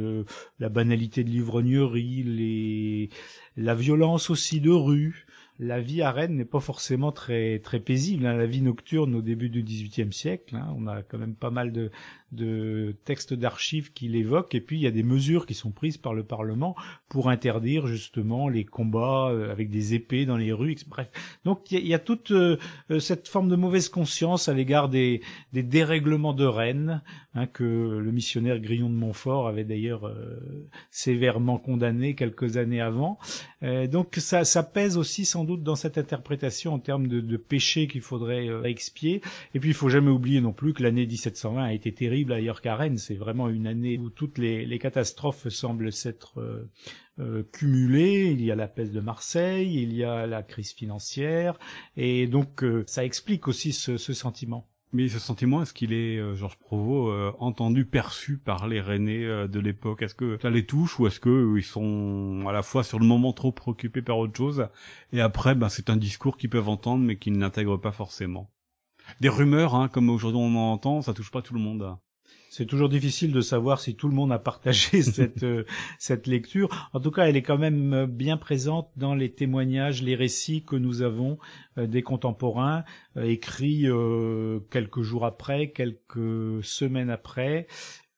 la 0.59 0.69
banalité 0.69 1.23
de 1.23 1.29
l'ivrognerie, 1.29 2.21
les, 2.21 3.09
la 3.57 3.73
violence 3.73 4.29
aussi 4.29 4.61
de 4.61 4.69
rue, 4.69 5.25
la 5.59 5.79
vie 5.79 6.01
à 6.01 6.11
Rennes 6.11 6.35
n'est 6.35 6.45
pas 6.45 6.59
forcément 6.59 7.11
très 7.11 7.59
très 7.59 7.79
paisible. 7.79 8.25
Hein. 8.25 8.35
La 8.35 8.45
vie 8.45 8.61
nocturne 8.61 9.15
au 9.15 9.21
début 9.21 9.49
du 9.49 9.63
XVIIIe 9.63 10.11
siècle, 10.11 10.55
hein. 10.55 10.73
on 10.75 10.87
a 10.87 11.03
quand 11.03 11.17
même 11.17 11.35
pas 11.35 11.51
mal 11.51 11.71
de, 11.71 11.91
de 12.33 12.95
textes 13.05 13.33
d'archives 13.33 13.93
qui 13.93 14.07
l'évoquent, 14.07 14.55
et 14.55 14.61
puis 14.61 14.77
il 14.77 14.81
y 14.81 14.87
a 14.87 14.91
des 14.91 15.03
mesures 15.03 15.45
qui 15.45 15.53
sont 15.53 15.71
prises 15.71 15.97
par 15.97 16.13
le 16.13 16.23
Parlement 16.23 16.75
pour 17.09 17.29
interdire 17.29 17.87
justement 17.87 18.49
les 18.49 18.65
combats 18.65 19.29
euh, 19.29 19.51
avec 19.51 19.69
des 19.69 19.93
épées 19.93 20.25
dans 20.25 20.37
les 20.37 20.51
rues, 20.51 20.77
bref. 20.87 21.11
Donc 21.45 21.71
il 21.71 21.85
y, 21.85 21.93
a, 21.93 21.99
toute 21.99 22.31
euh, 22.31 22.57
cette 22.99 23.27
forme 23.27 23.49
de 23.49 23.55
mauvaise 23.55 23.89
conscience 23.89 24.49
à 24.49 24.53
l'égard 24.53 24.89
des, 24.89 25.21
des, 25.53 25.63
dérèglements 25.63 26.33
de 26.33 26.45
Rennes, 26.45 27.01
hein, 27.35 27.45
que 27.45 27.63
le 27.63 28.11
missionnaire 28.11 28.59
Grillon 28.59 28.89
de 28.89 28.95
Montfort 28.95 29.47
avait 29.47 29.63
d'ailleurs 29.63 30.07
euh, 30.07 30.67
sévèrement 30.91 31.57
condamné 31.57 32.15
quelques 32.15 32.57
années 32.57 32.81
avant. 32.81 33.17
donc 33.61 34.15
ça, 34.17 34.43
ça 34.43 34.63
pèse 34.63 34.97
aussi 34.97 35.25
sans 35.25 35.43
doute 35.43 35.63
dans 35.63 35.75
cette 35.75 35.97
interprétation 35.97 36.73
en 36.73 36.79
termes 36.79 37.07
de, 37.07 37.21
de 37.21 37.37
péché 37.37 37.87
qu'il 37.87 38.01
faudrait 38.01 38.47
expier. 38.63 39.21
Et 39.53 39.59
puis 39.59 39.69
il 39.69 39.75
faut 39.75 39.89
jamais 39.89 40.09
oublier 40.09 40.41
non 40.41 40.51
plus 40.51 40.73
que 40.73 40.83
l'année 40.83 41.05
1720 41.05 41.63
a 41.63 41.73
été 41.73 41.91
terrible 41.93 42.22
ailleurs 42.31 42.61
qu'à 42.61 42.75
Rennes. 42.75 42.97
C'est 42.97 43.15
vraiment 43.15 43.49
une 43.49 43.67
année 43.67 43.97
où 43.97 44.09
toutes 44.09 44.37
les, 44.37 44.79
catastrophes 44.79 45.47
semblent 45.49 45.91
s'être 45.91 46.39
euh, 46.39 46.69
euh, 47.19 47.43
cumulées. 47.51 48.31
Il 48.31 48.43
y 48.43 48.51
a 48.51 48.55
la 48.55 48.67
peste 48.67 48.93
de 48.93 48.99
Marseille, 48.99 49.81
il 49.81 49.93
y 49.93 50.03
a 50.03 50.27
la 50.27 50.43
crise 50.43 50.73
financière, 50.73 51.57
et 51.95 52.27
donc 52.27 52.63
euh, 52.63 52.83
ça 52.87 53.05
explique 53.05 53.47
aussi 53.47 53.73
ce, 53.73 53.97
ce 53.97 54.13
sentiment. 54.13 54.69
Mais 54.95 55.09
ce 55.09 55.17
sentiment, 55.17 55.63
est-ce 55.63 55.73
qu'il 55.73 55.91
est, 55.91 56.35
Georges 56.35 56.59
Provost, 56.59 57.35
entendu, 57.39 57.83
perçu 57.83 58.37
par 58.37 58.67
les 58.67 58.79
Rennais 58.79 59.47
de 59.47 59.59
l'époque? 59.59 60.03
Est-ce 60.03 60.13
que 60.13 60.37
ça 60.39 60.51
les 60.51 60.67
touche 60.67 60.99
ou 60.99 61.07
est-ce 61.07 61.19
que 61.19 61.57
ils 61.57 61.63
sont 61.63 62.45
à 62.47 62.51
la 62.51 62.61
fois 62.61 62.83
sur 62.83 62.99
le 62.99 63.05
moment 63.07 63.33
trop 63.33 63.51
préoccupés 63.51 64.03
par 64.03 64.19
autre 64.19 64.37
chose 64.37 64.67
et 65.11 65.19
après, 65.19 65.55
ben, 65.55 65.67
c'est 65.67 65.89
un 65.89 65.97
discours 65.97 66.37
qu'ils 66.37 66.51
peuvent 66.51 66.69
entendre 66.69 67.03
mais 67.03 67.15
qu'ils 67.15 67.39
n'intègrent 67.39 67.81
pas 67.81 67.91
forcément? 67.91 68.51
Des 69.19 69.29
rumeurs, 69.29 69.75
hein, 69.75 69.87
comme 69.87 70.09
aujourd'hui 70.09 70.39
on 70.39 70.55
en 70.55 70.73
entend, 70.73 71.01
ça 71.01 71.13
touche 71.13 71.31
pas 71.31 71.41
tout 71.41 71.53
le 71.53 71.59
monde. 71.59 71.97
C'est 72.55 72.67
toujours 72.67 72.87
difficile 72.87 73.31
de 73.31 73.41
savoir 73.41 73.79
si 73.79 73.95
tout 73.95 74.07
le 74.07 74.13
monde 74.13 74.31
a 74.31 74.37
partagé 74.37 75.01
cette 75.01 75.41
euh, 75.41 75.65
cette 75.97 76.27
lecture. 76.27 76.69
En 76.93 76.99
tout 76.99 77.09
cas, 77.09 77.23
elle 77.23 77.35
est 77.35 77.41
quand 77.41 77.57
même 77.57 77.93
euh, 77.93 78.05
bien 78.05 78.37
présente 78.37 78.91
dans 78.95 79.15
les 79.15 79.31
témoignages, 79.31 80.03
les 80.03 80.13
récits 80.13 80.63
que 80.63 80.75
nous 80.75 81.01
avons 81.01 81.39
euh, 81.79 81.87
des 81.87 82.03
contemporains 82.03 82.83
écrits 83.23 83.87
quelques 84.69 85.01
jours 85.01 85.25
après, 85.25 85.71
quelques 85.71 86.63
semaines 86.63 87.09
après, 87.09 87.67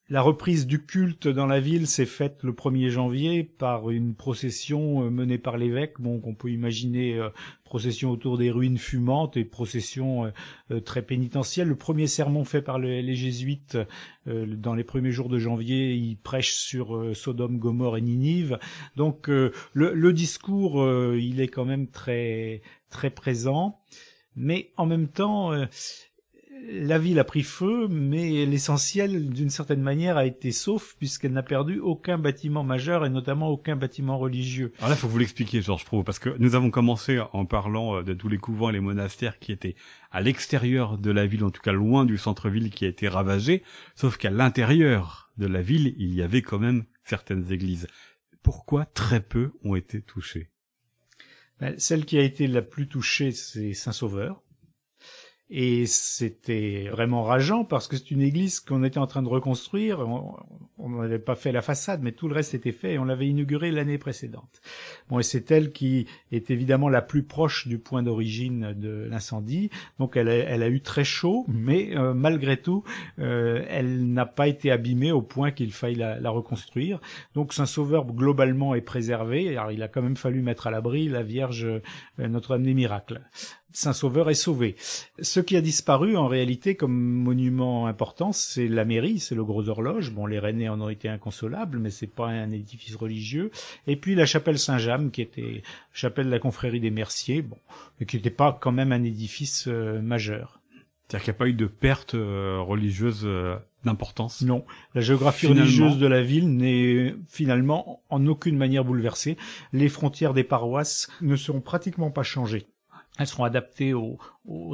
la 0.07 0.21
reprise 0.21 0.67
du 0.67 0.85
culte 0.85 1.27
dans 1.27 1.47
la 1.47 1.59
ville 1.59 1.87
s'est 1.87 2.05
faite 2.05 2.43
le 2.43 2.51
1er 2.51 2.89
janvier 2.89 3.43
par 3.43 3.89
une 3.89 4.13
procession 4.13 5.03
euh, 5.03 5.09
menée 5.09 5.39
par 5.39 5.57
l'évêque, 5.57 5.95
bon 5.99 6.19
qu'on 6.19 6.35
peut 6.35 6.51
imaginer 6.51 7.17
euh, 7.17 7.29
procession 7.63 8.11
autour 8.11 8.37
des 8.37 8.51
ruines 8.51 8.77
fumantes 8.77 9.35
et 9.35 9.43
procession 9.43 10.31
euh, 10.71 10.79
très 10.79 11.01
pénitentielle. 11.01 11.67
Le 11.69 11.75
premier 11.75 12.05
sermon 12.05 12.45
fait 12.45 12.61
par 12.61 12.77
les 12.77 13.15
jésuites 13.15 13.77
dans 14.27 14.73
les 14.73 14.83
premiers 14.83 15.11
jours 15.11 15.29
de 15.29 15.37
janvier, 15.39 15.93
il 15.93 16.17
prêche 16.17 16.53
sur 16.53 17.15
Sodome, 17.15 17.57
Gomorre 17.57 17.97
et 17.97 18.01
Ninive. 18.01 18.59
Donc 18.95 19.27
le, 19.27 19.51
le, 19.73 20.13
discours, 20.13 20.83
il 21.15 21.41
est 21.41 21.47
quand 21.47 21.65
même 21.65 21.87
très 21.87 22.61
très 22.89 23.11
présent, 23.11 23.79
mais 24.35 24.71
en 24.77 24.85
même 24.87 25.07
temps 25.07 25.51
la 26.71 26.97
ville 26.97 27.19
a 27.19 27.23
pris 27.23 27.43
feu, 27.43 27.87
mais 27.89 28.45
l'essentiel, 28.45 29.29
d'une 29.29 29.49
certaine 29.49 29.81
manière, 29.81 30.17
a 30.17 30.25
été 30.25 30.51
sauf 30.51 30.95
puisqu'elle 30.97 31.33
n'a 31.33 31.43
perdu 31.43 31.79
aucun 31.79 32.17
bâtiment 32.17 32.63
majeur 32.63 33.05
et 33.05 33.09
notamment 33.09 33.49
aucun 33.49 33.75
bâtiment 33.75 34.17
religieux. 34.17 34.71
Alors 34.77 34.89
là, 34.89 34.95
il 34.95 34.99
faut 34.99 35.07
vous 35.07 35.17
l'expliquer, 35.17 35.61
Georges 35.61 35.85
Pro, 35.85 36.03
parce 36.03 36.19
que 36.19 36.35
nous 36.39 36.55
avons 36.55 36.71
commencé 36.71 37.19
en 37.33 37.45
parlant 37.45 37.97
euh, 37.97 38.03
de 38.03 38.13
tous 38.13 38.29
les 38.29 38.37
couvents 38.37 38.69
et 38.69 38.73
les 38.73 38.79
monastères 38.79 39.39
qui 39.39 39.51
étaient 39.51 39.75
à 40.11 40.21
l'extérieur 40.21 40.97
de 40.97 41.11
la 41.11 41.25
ville, 41.25 41.43
en 41.43 41.51
tout 41.51 41.61
cas 41.61 41.73
loin 41.73 42.05
du 42.05 42.17
centre-ville 42.17 42.69
qui 42.69 42.85
a 42.85 42.87
été 42.87 43.07
ravagé, 43.07 43.63
sauf 43.95 44.17
qu'à 44.17 44.31
l'intérieur 44.31 45.31
de 45.37 45.47
la 45.47 45.61
ville, 45.61 45.93
il 45.97 46.13
y 46.13 46.21
avait 46.21 46.41
quand 46.41 46.59
même 46.59 46.85
certaines 47.03 47.51
églises. 47.51 47.87
Pourquoi 48.41 48.85
très 48.85 49.21
peu 49.21 49.51
ont 49.63 49.75
été 49.75 50.01
touchées? 50.01 50.49
Ben, 51.59 51.77
Celle 51.77 52.05
qui 52.05 52.17
a 52.17 52.21
été 52.21 52.47
la 52.47 52.61
plus 52.61 52.87
touchée, 52.87 53.31
c'est 53.31 53.73
Saint-Sauveur 53.73 54.44
et 55.49 55.85
c'était 55.85 56.87
vraiment 56.91 57.21
rageant 57.21 57.65
parce 57.65 57.87
que 57.87 57.97
c'est 57.97 58.09
une 58.09 58.21
église 58.21 58.59
qu'on 58.59 58.83
était 58.83 58.97
en 58.97 59.05
train 59.05 59.21
de 59.21 59.27
reconstruire. 59.27 59.99
On 60.79 60.89
n'avait 60.89 61.19
pas 61.19 61.35
fait 61.35 61.51
la 61.51 61.61
façade, 61.61 62.01
mais 62.01 62.13
tout 62.13 62.27
le 62.27 62.33
reste 62.33 62.55
était 62.55 62.71
fait 62.71 62.93
et 62.93 62.99
on 62.99 63.05
l'avait 63.05 63.27
inaugurée 63.27 63.71
l'année 63.71 63.99
précédente. 63.99 64.61
Bon, 65.07 65.19
et 65.19 65.23
c'est 65.23 65.51
elle 65.51 65.71
qui 65.71 66.07
est 66.31 66.49
évidemment 66.49 66.89
la 66.89 67.03
plus 67.03 67.21
proche 67.21 67.67
du 67.67 67.77
point 67.77 68.01
d'origine 68.01 68.73
de 68.73 69.07
l'incendie. 69.07 69.69
Donc 69.99 70.17
elle 70.17 70.29
a, 70.29 70.67
eu 70.67 70.81
très 70.81 71.03
chaud, 71.03 71.45
mais 71.47 71.95
euh, 71.95 72.15
malgré 72.15 72.57
tout, 72.57 72.83
euh, 73.19 73.63
elle 73.69 74.11
n'a 74.11 74.25
pas 74.25 74.47
été 74.47 74.71
abîmée 74.71 75.11
au 75.11 75.21
point 75.21 75.51
qu'il 75.51 75.71
faille 75.71 75.95
la, 75.95 76.19
la, 76.19 76.31
reconstruire. 76.31 76.99
Donc 77.35 77.53
Saint-Sauveur 77.53 78.05
globalement 78.05 78.73
est 78.73 78.81
préservé. 78.81 79.55
Alors 79.55 79.71
il 79.71 79.83
a 79.83 79.87
quand 79.87 80.01
même 80.01 80.17
fallu 80.17 80.41
mettre 80.41 80.65
à 80.65 80.71
l'abri 80.71 81.07
la 81.07 81.21
Vierge 81.21 81.65
euh, 81.65 81.81
Notre-Dame 82.17 82.63
des 82.63 82.73
Miracles. 82.73 83.21
Saint-Sauveur 83.75 84.29
est 84.29 84.35
sauvé. 84.35 84.75
Ce 85.19 85.39
qui 85.41 85.57
a 85.57 85.61
disparu 85.61 86.15
en 86.15 86.27
réalité 86.27 86.75
comme 86.75 86.93
monument 86.93 87.87
important, 87.87 88.31
c'est 88.31 88.67
la 88.67 88.85
mairie, 88.85 89.19
c'est 89.19 89.35
le 89.35 89.43
gros 89.43 89.67
horloge. 89.67 90.11
Bon, 90.11 90.25
les 90.25 90.39
Rennais 90.39 90.69
en 90.69 90.79
ont 90.79 90.89
été 90.89 91.09
inconsolables, 91.09 91.77
mais 91.77 91.89
c'est 91.89 92.07
pas 92.07 92.27
un 92.27 92.51
édifice 92.51 92.95
religieux. 92.95 93.51
Et 93.85 93.97
puis 93.97 94.15
la 94.15 94.25
chapelle 94.25 94.59
Saint-James, 94.59 95.11
qui 95.11 95.21
était 95.21 95.61
chapelle 95.91 96.27
de 96.27 96.31
la 96.31 96.39
confrérie 96.39 96.79
des 96.79 96.89
Merciers, 96.89 97.41
bon, 97.41 97.57
mais 97.99 98.05
qui 98.05 98.15
n'était 98.15 98.29
pas 98.29 98.57
quand 98.59 98.71
même 98.71 98.93
un 98.93 99.03
édifice 99.03 99.65
euh, 99.67 100.01
majeur. 100.01 100.61
C'est-à-dire 101.07 101.25
qu'il 101.25 101.31
n'y 101.33 101.35
a 101.35 101.39
pas 101.39 101.47
eu 101.47 101.53
de 101.53 101.67
perte 101.67 102.15
euh, 102.15 102.59
religieuse 102.61 103.23
euh, 103.25 103.57
d'importance? 103.83 104.41
Non, 104.41 104.65
la 104.95 105.01
géographie 105.01 105.47
religieuse 105.47 105.97
de 105.97 106.07
la 106.07 106.21
ville 106.21 106.55
n'est 106.55 107.13
finalement 107.27 108.01
en 108.09 108.25
aucune 108.25 108.57
manière 108.57 108.85
bouleversée. 108.85 109.37
Les 109.73 109.89
frontières 109.89 110.33
des 110.33 110.43
paroisses 110.43 111.09
ne 111.21 111.35
seront 111.35 111.61
pratiquement 111.61 112.09
pas 112.09 112.23
changées. 112.23 112.67
Elles 113.17 113.27
seront 113.27 113.45
adaptées 113.45 113.93
au, 113.93 114.17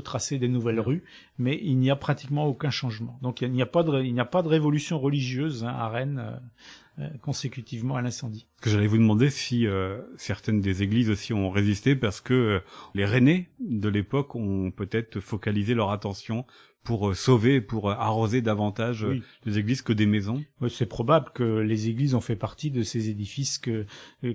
tracé 0.03 0.39
des 0.39 0.47
nouvelles 0.47 0.79
rues, 0.79 1.03
mais 1.37 1.59
il 1.61 1.77
n'y 1.77 1.91
a 1.91 1.95
pratiquement 1.95 2.45
aucun 2.45 2.71
changement. 2.71 3.19
Donc 3.21 3.41
il 3.41 3.51
n'y 3.51 3.61
a 3.61 3.67
pas 3.67 3.83
de, 3.83 4.01
il 4.01 4.13
n'y 4.13 4.19
a 4.19 4.25
pas 4.25 4.41
de 4.41 4.47
révolution 4.47 4.99
religieuse 4.99 5.63
hein, 5.63 5.69
à 5.69 5.89
Rennes 5.89 6.19
euh, 6.19 7.03
euh, 7.03 7.09
consécutivement 7.21 7.95
à 7.95 8.01
l'incendie. 8.01 8.47
Que 8.61 8.69
j'allais 8.69 8.87
vous 8.87 8.97
demander 8.97 9.29
si 9.29 9.65
euh, 9.65 9.99
certaines 10.17 10.61
des 10.61 10.83
églises 10.83 11.09
aussi 11.09 11.33
ont 11.33 11.49
résisté 11.49 11.95
parce 11.95 12.21
que 12.21 12.61
les 12.93 13.05
Rennais 13.05 13.49
de 13.59 13.89
l'époque 13.89 14.35
ont 14.35 14.71
peut-être 14.71 15.19
focalisé 15.19 15.73
leur 15.73 15.89
attention 15.89 16.45
pour 16.83 17.09
euh, 17.09 17.13
sauver, 17.13 17.61
pour 17.61 17.89
euh, 17.89 17.93
arroser 17.93 18.41
davantage 18.41 19.03
euh, 19.03 19.21
les 19.45 19.59
églises 19.59 19.81
que 19.81 19.93
des 19.93 20.05
maisons. 20.05 20.43
C'est 20.69 20.87
probable 20.87 21.29
que 21.33 21.59
les 21.59 21.89
églises 21.89 22.15
ont 22.15 22.21
fait 22.21 22.35
partie 22.35 22.71
de 22.71 22.83
ces 22.83 23.09
édifices 23.09 23.59
que, 23.59 23.85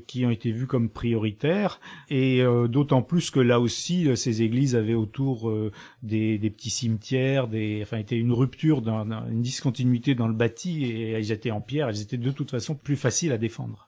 qui 0.07 0.25
ont 0.25 0.31
été 0.31 0.53
vus 0.53 0.67
comme 0.67 0.89
prioritaires, 0.89 1.81
et 2.09 2.43
d'autant 2.69 3.03
plus 3.03 3.31
que 3.31 3.41
là 3.41 3.61
aussi, 3.61 4.09
ces 4.17 4.43
églises 4.43 4.75
avaient 4.75 4.95
autour 4.95 5.53
des, 6.03 6.39
des, 6.39 6.51
petits 6.51 6.71
cimetières, 6.71 7.49
des, 7.49 7.81
enfin, 7.83 7.99
était 7.99 8.17
une 8.17 8.33
rupture, 8.33 8.83
dans, 8.83 9.05
une 9.29 9.43
discontinuité 9.43 10.15
dans 10.15 10.29
le 10.29 10.35
bâti, 10.35 10.85
et 10.85 11.11
elles 11.11 11.33
étaient 11.33 11.51
en 11.51 11.61
pierre, 11.61 11.89
elles 11.89 12.03
étaient 12.03 12.17
de 12.17 12.31
toute 12.31 12.51
façon 12.51 12.75
plus 12.75 12.97
faciles 12.97 13.33
à 13.33 13.39
défendre. 13.39 13.86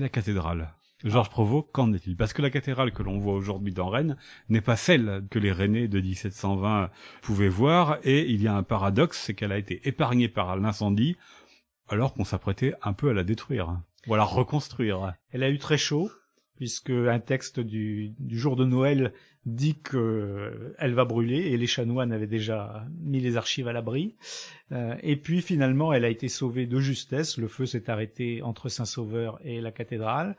La 0.00 0.10
cathédrale 0.10 0.74
Georges 1.04 1.30
Provost, 1.30 1.68
qu'en 1.72 1.90
est-il? 1.94 2.16
Parce 2.16 2.34
que 2.34 2.42
la 2.42 2.50
cathédrale 2.50 2.92
que 2.92 3.02
l'on 3.02 3.18
voit 3.18 3.32
aujourd'hui 3.32 3.72
dans 3.72 3.88
Rennes 3.88 4.18
n'est 4.50 4.60
pas 4.60 4.76
celle 4.76 5.24
que 5.30 5.38
les 5.38 5.52
Rennais 5.52 5.88
de 5.88 6.00
1720 6.00 6.90
pouvaient 7.22 7.48
voir, 7.48 7.98
et 8.02 8.30
il 8.30 8.42
y 8.42 8.46
a 8.46 8.54
un 8.54 8.62
paradoxe, 8.62 9.22
c'est 9.24 9.34
qu'elle 9.34 9.52
a 9.52 9.58
été 9.58 9.88
épargnée 9.88 10.28
par 10.28 10.56
l'incendie, 10.56 11.16
alors 11.88 12.12
qu'on 12.12 12.24
s'apprêtait 12.24 12.74
un 12.82 12.92
peu 12.92 13.08
à 13.08 13.14
la 13.14 13.24
détruire, 13.24 13.80
ou 14.06 14.12
à 14.12 14.18
la 14.18 14.24
reconstruire. 14.24 15.14
Elle 15.30 15.42
a 15.42 15.48
eu 15.48 15.58
très 15.58 15.78
chaud, 15.78 16.10
puisque 16.56 16.90
un 16.90 17.18
texte 17.18 17.60
du, 17.60 18.14
jour 18.30 18.56
de 18.56 18.64
Noël 18.64 19.12
dit 19.44 19.76
que 19.76 20.74
elle 20.78 20.94
va 20.94 21.04
brûler 21.04 21.38
et 21.38 21.56
les 21.56 21.66
chanoines 21.66 22.12
avaient 22.12 22.26
déjà 22.26 22.84
mis 23.00 23.20
les 23.20 23.36
archives 23.36 23.68
à 23.68 23.72
l'abri. 23.72 24.14
Euh, 24.72 24.96
et 25.02 25.16
puis 25.16 25.40
finalement, 25.40 25.92
elle 25.92 26.04
a 26.04 26.08
été 26.08 26.28
sauvée 26.28 26.66
de 26.66 26.80
justesse. 26.80 27.38
Le 27.38 27.46
feu 27.46 27.66
s'est 27.66 27.88
arrêté 27.88 28.42
entre 28.42 28.68
Saint-Sauveur 28.68 29.38
et 29.44 29.60
la 29.60 29.70
cathédrale 29.70 30.36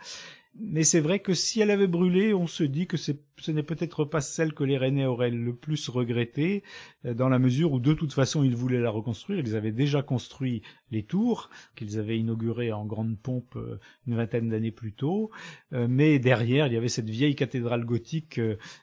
mais 0.59 0.83
c'est 0.83 0.99
vrai 0.99 1.19
que 1.19 1.33
si 1.33 1.61
elle 1.61 1.71
avait 1.71 1.87
brûlé, 1.87 2.33
on 2.33 2.47
se 2.47 2.63
dit 2.63 2.87
que 2.87 2.97
ce 2.97 3.11
n'est 3.51 3.63
peut-être 3.63 4.05
pas 4.05 4.21
celle 4.21 4.53
que 4.53 4.63
les 4.63 4.77
Rennais 4.77 5.05
auraient 5.05 5.29
le 5.29 5.55
plus 5.55 5.89
regretté, 5.89 6.63
euh, 7.05 7.13
dans 7.13 7.29
la 7.29 7.39
mesure 7.39 7.71
où 7.73 7.79
de 7.79 7.93
toute 7.93 8.13
façon 8.13 8.43
ils 8.43 8.55
voulaient 8.55 8.81
la 8.81 8.89
reconstruire. 8.89 9.39
Ils 9.39 9.55
avaient 9.55 9.71
déjà 9.71 10.01
construit 10.01 10.61
les 10.91 11.03
tours, 11.03 11.49
qu'ils 11.75 11.99
avaient 11.99 12.17
inaugurées 12.17 12.71
en 12.71 12.85
grande 12.85 13.17
pompe 13.17 13.55
euh, 13.55 13.79
une 14.07 14.15
vingtaine 14.15 14.49
d'années 14.49 14.71
plus 14.71 14.93
tôt, 14.93 15.29
euh, 15.73 15.87
mais 15.89 16.19
derrière 16.19 16.67
il 16.67 16.73
y 16.73 16.77
avait 16.77 16.89
cette 16.89 17.09
vieille 17.09 17.35
cathédrale 17.35 17.85
gothique 17.85 18.39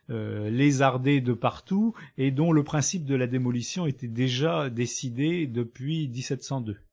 lézardée 0.08 1.20
de 1.20 1.32
partout, 1.32 1.94
et 2.18 2.30
dont 2.30 2.52
le 2.52 2.62
principe 2.62 3.04
de 3.04 3.14
la 3.14 3.26
démolition 3.26 3.86
était 3.86 4.08
déjà 4.08 4.70
décidé 4.70 5.46
depuis 5.46 6.08
1702. 6.08 6.83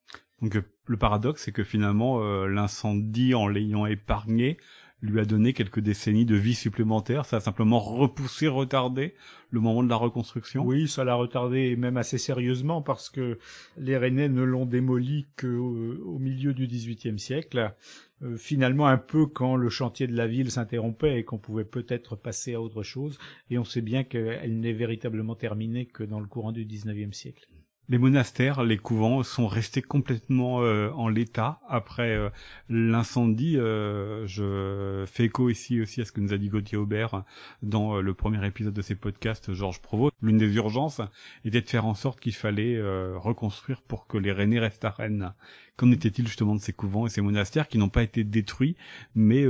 Donc 0.41 0.57
le 0.85 0.97
paradoxe, 0.97 1.43
c'est 1.43 1.51
que 1.51 1.63
finalement, 1.63 2.23
euh, 2.23 2.47
l'incendie, 2.47 3.35
en 3.35 3.47
l'ayant 3.47 3.85
épargné, 3.85 4.57
lui 5.01 5.19
a 5.19 5.25
donné 5.25 5.53
quelques 5.53 5.79
décennies 5.79 6.25
de 6.25 6.35
vie 6.35 6.53
supplémentaire. 6.53 7.25
Ça 7.25 7.37
a 7.37 7.39
simplement 7.39 7.79
repoussé, 7.79 8.47
retardé 8.47 9.15
le 9.49 9.59
moment 9.59 9.83
de 9.83 9.89
la 9.89 9.95
reconstruction. 9.95 10.63
Oui, 10.63 10.87
ça 10.87 11.03
l'a 11.03 11.15
retardé 11.15 11.75
même 11.75 11.97
assez 11.97 12.17
sérieusement 12.17 12.81
parce 12.81 13.09
que 13.09 13.39
les 13.77 13.97
Rennais 13.97 14.29
ne 14.29 14.43
l'ont 14.43 14.65
démoli 14.65 15.27
qu'au 15.39 16.19
milieu 16.19 16.53
du 16.53 16.67
XVIIIe 16.67 17.19
siècle. 17.19 17.73
Euh, 18.21 18.37
finalement, 18.37 18.85
un 18.85 18.97
peu 18.97 19.25
quand 19.25 19.55
le 19.55 19.69
chantier 19.69 20.05
de 20.05 20.15
la 20.15 20.27
ville 20.27 20.51
s'interrompait 20.51 21.19
et 21.19 21.23
qu'on 21.23 21.39
pouvait 21.39 21.65
peut-être 21.65 22.15
passer 22.15 22.53
à 22.53 22.61
autre 22.61 22.83
chose. 22.83 23.17
Et 23.49 23.57
on 23.57 23.63
sait 23.63 23.81
bien 23.81 24.03
qu'elle 24.03 24.59
n'est 24.59 24.73
véritablement 24.73 25.35
terminée 25.35 25.87
que 25.87 26.03
dans 26.03 26.19
le 26.19 26.27
courant 26.27 26.51
du 26.51 26.65
XIXe 26.65 27.15
siècle. 27.15 27.47
Les 27.91 27.97
monastères, 27.97 28.63
les 28.63 28.77
couvents 28.77 29.21
sont 29.21 29.49
restés 29.49 29.81
complètement 29.81 30.61
euh, 30.61 30.91
en 30.91 31.09
l'état 31.09 31.59
après 31.67 32.15
euh, 32.15 32.29
l'incendie. 32.69 33.57
Euh, 33.57 34.25
je 34.27 35.03
fais 35.07 35.25
écho 35.25 35.49
ici 35.49 35.81
aussi 35.81 35.99
à 35.99 36.05
ce 36.05 36.13
que 36.13 36.21
nous 36.21 36.31
a 36.31 36.37
dit 36.37 36.47
Gauthier 36.47 36.77
Aubert 36.77 37.25
dans 37.63 37.99
le 37.99 38.13
premier 38.13 38.47
épisode 38.47 38.73
de 38.73 38.81
ses 38.81 38.95
podcasts 38.95 39.51
Georges 39.51 39.81
Provost. 39.81 40.15
L'une 40.21 40.37
des 40.37 40.55
urgences 40.55 41.01
était 41.43 41.59
de 41.59 41.67
faire 41.67 41.85
en 41.85 41.93
sorte 41.93 42.21
qu'il 42.21 42.33
fallait 42.33 42.81
reconstruire 43.17 43.81
pour 43.81 44.07
que 44.07 44.17
les 44.17 44.31
Rennais 44.31 44.59
restent 44.59 44.85
à 44.85 44.91
Rennes. 44.91 45.33
Qu'en 45.75 45.91
était-il 45.91 46.25
justement 46.25 46.55
de 46.55 46.61
ces 46.61 46.71
couvents 46.71 47.07
et 47.07 47.09
ces 47.09 47.19
monastères 47.19 47.67
qui 47.67 47.77
n'ont 47.77 47.89
pas 47.89 48.03
été 48.03 48.23
détruits, 48.23 48.77
mais 49.15 49.45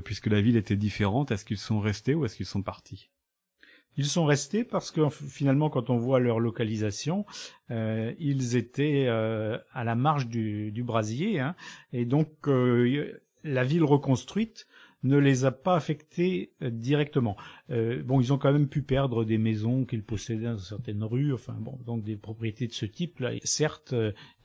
puisque 0.00 0.26
la 0.26 0.40
ville 0.40 0.56
était 0.56 0.74
différente, 0.74 1.30
est-ce 1.30 1.44
qu'ils 1.44 1.58
sont 1.58 1.78
restés 1.78 2.16
ou 2.16 2.24
est-ce 2.24 2.34
qu'ils 2.34 2.44
sont 2.44 2.62
partis? 2.62 3.08
Ils 3.96 4.06
sont 4.06 4.24
restés 4.24 4.64
parce 4.64 4.90
que 4.90 5.08
finalement, 5.08 5.70
quand 5.70 5.90
on 5.90 5.96
voit 5.96 6.20
leur 6.20 6.40
localisation, 6.40 7.24
euh, 7.70 8.12
ils 8.18 8.56
étaient 8.56 9.06
euh, 9.08 9.58
à 9.72 9.84
la 9.84 9.94
marge 9.94 10.28
du, 10.28 10.72
du 10.72 10.82
brasier, 10.82 11.40
hein, 11.40 11.54
et 11.92 12.04
donc 12.04 12.48
euh, 12.48 13.20
la 13.44 13.64
ville 13.64 13.84
reconstruite 13.84 14.66
ne 15.02 15.18
les 15.18 15.44
a 15.44 15.52
pas 15.52 15.76
affectés 15.76 16.52
directement. 16.62 17.36
bon, 17.68 18.22
ils 18.22 18.32
ont 18.32 18.38
quand 18.38 18.54
même 18.54 18.68
pu 18.68 18.80
perdre 18.80 19.26
des 19.26 19.36
maisons 19.36 19.84
qu'ils 19.84 20.02
possédaient 20.02 20.46
dans 20.46 20.56
certaines 20.56 21.04
rues, 21.04 21.34
enfin 21.34 21.54
bon, 21.60 21.78
donc 21.84 22.02
des 22.04 22.16
propriétés 22.16 22.66
de 22.66 22.72
ce 22.72 22.86
type-là. 22.86 23.32
Certes, 23.42 23.94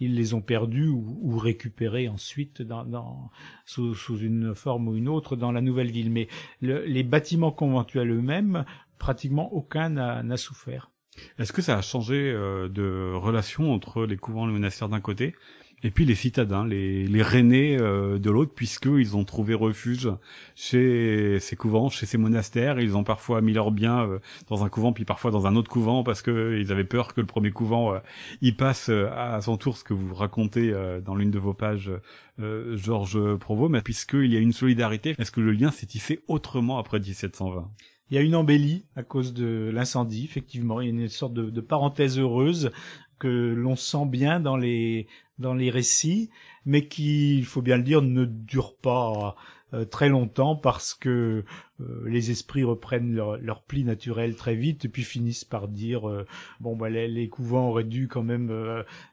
ils 0.01 0.15
les 0.15 0.33
ont 0.33 0.41
perdues 0.41 0.89
ou, 0.89 1.17
ou 1.21 1.37
récupérées 1.37 2.09
ensuite 2.09 2.61
dans, 2.61 2.83
dans 2.83 3.31
sous, 3.65 3.95
sous, 3.95 4.19
une 4.19 4.53
forme 4.53 4.89
ou 4.89 4.97
une 4.97 5.07
autre 5.07 5.37
dans 5.37 5.53
la 5.53 5.61
nouvelle 5.61 5.91
ville, 5.91 6.11
mais 6.11 6.27
le, 6.59 6.83
les 6.83 7.03
bâtiments 7.03 7.53
conventuels 7.53 8.11
eux-mêmes 8.11 8.65
pratiquement 8.99 9.51
aucun 9.53 9.89
n'a 9.89 10.37
souffert. 10.37 10.91
Est-ce 11.37 11.53
que 11.53 11.61
ça 11.61 11.77
a 11.77 11.81
changé 11.81 12.15
euh, 12.15 12.67
de 12.69 13.13
relation 13.13 13.73
entre 13.73 14.05
les 14.05 14.17
couvents 14.17 14.45
et 14.45 14.47
les 14.47 14.53
monastères 14.53 14.89
d'un 14.89 15.01
côté 15.01 15.35
et 15.81 15.91
puis 15.91 16.03
les 16.03 16.13
citadins, 16.13 16.67
les, 16.67 17.07
les 17.07 17.77
euh, 17.79 18.19
de 18.19 18.29
l'autre, 18.29 18.51
puisqu'ils 18.53 19.15
ont 19.15 19.23
trouvé 19.23 19.53
refuge 19.53 20.09
chez 20.53 21.37
ces 21.39 21.55
couvents, 21.55 21.87
chez 21.87 22.05
ces 22.05 22.17
monastères. 22.17 22.81
Ils 22.81 22.97
ont 22.97 23.05
parfois 23.05 23.39
mis 23.39 23.53
leurs 23.53 23.71
biens 23.71 24.05
euh, 24.05 24.19
dans 24.49 24.65
un 24.65 24.67
couvent, 24.67 24.91
puis 24.91 25.05
parfois 25.05 25.31
dans 25.31 25.47
un 25.47 25.55
autre 25.55 25.71
couvent, 25.71 26.03
parce 26.03 26.21
que 26.21 26.59
ils 26.59 26.73
avaient 26.73 26.83
peur 26.83 27.13
que 27.13 27.21
le 27.21 27.27
premier 27.27 27.51
couvent 27.51 27.93
y 28.41 28.51
passe 28.51 28.89
à 28.89 29.39
son 29.39 29.55
tour, 29.55 29.77
ce 29.77 29.85
que 29.85 29.93
vous 29.93 30.13
racontez 30.13 30.73
dans 31.05 31.15
l'une 31.15 31.31
de 31.31 31.39
vos 31.39 31.53
pages, 31.53 31.91
Georges 32.37 33.37
Provost. 33.37 33.71
Mais 33.71 33.81
puisqu'il 33.81 34.33
y 34.33 34.35
a 34.35 34.41
une 34.41 34.51
solidarité, 34.51 35.15
est-ce 35.17 35.31
que 35.31 35.39
le 35.39 35.53
lien 35.53 35.71
s'est 35.71 35.85
tissé 35.85 36.19
autrement 36.27 36.77
après 36.77 36.99
1720 36.99 37.71
il 38.09 38.15
y 38.15 38.17
a 38.17 38.21
une 38.21 38.35
embellie 38.35 38.85
à 38.95 39.03
cause 39.03 39.33
de 39.33 39.69
l'incendie, 39.73 40.25
effectivement. 40.25 40.81
Il 40.81 40.85
y 40.85 40.87
a 40.87 40.91
une 40.91 41.09
sorte 41.09 41.33
de, 41.33 41.61
parenthèse 41.61 42.19
heureuse 42.19 42.71
que 43.19 43.27
l'on 43.27 43.75
sent 43.75 44.05
bien 44.05 44.39
dans 44.39 44.57
les 44.57 45.07
dans 45.37 45.53
les 45.53 45.69
récits, 45.69 46.29
mais 46.65 46.87
qui, 46.87 47.37
il 47.37 47.45
faut 47.45 47.61
bien 47.61 47.77
le 47.77 47.83
dire, 47.83 48.01
ne 48.01 48.25
dure 48.25 48.75
pas 48.75 49.35
euh, 49.73 49.85
très 49.85 50.09
longtemps 50.09 50.55
parce 50.55 50.95
que 50.95 51.43
euh, 51.79 52.03
les 52.07 52.31
esprits 52.31 52.63
reprennent 52.63 53.13
leur, 53.13 53.37
leur, 53.37 53.61
pli 53.61 53.83
naturel 53.83 54.35
très 54.35 54.55
vite 54.55 54.91
puis 54.91 55.03
finissent 55.03 55.45
par 55.45 55.67
dire 55.67 56.09
euh, 56.09 56.25
bon 56.59 56.75
bah 56.75 56.89
les, 56.89 57.29
couvents 57.29 57.69
auraient 57.69 57.83
dû 57.83 58.07
quand 58.07 58.23
même 58.23 58.51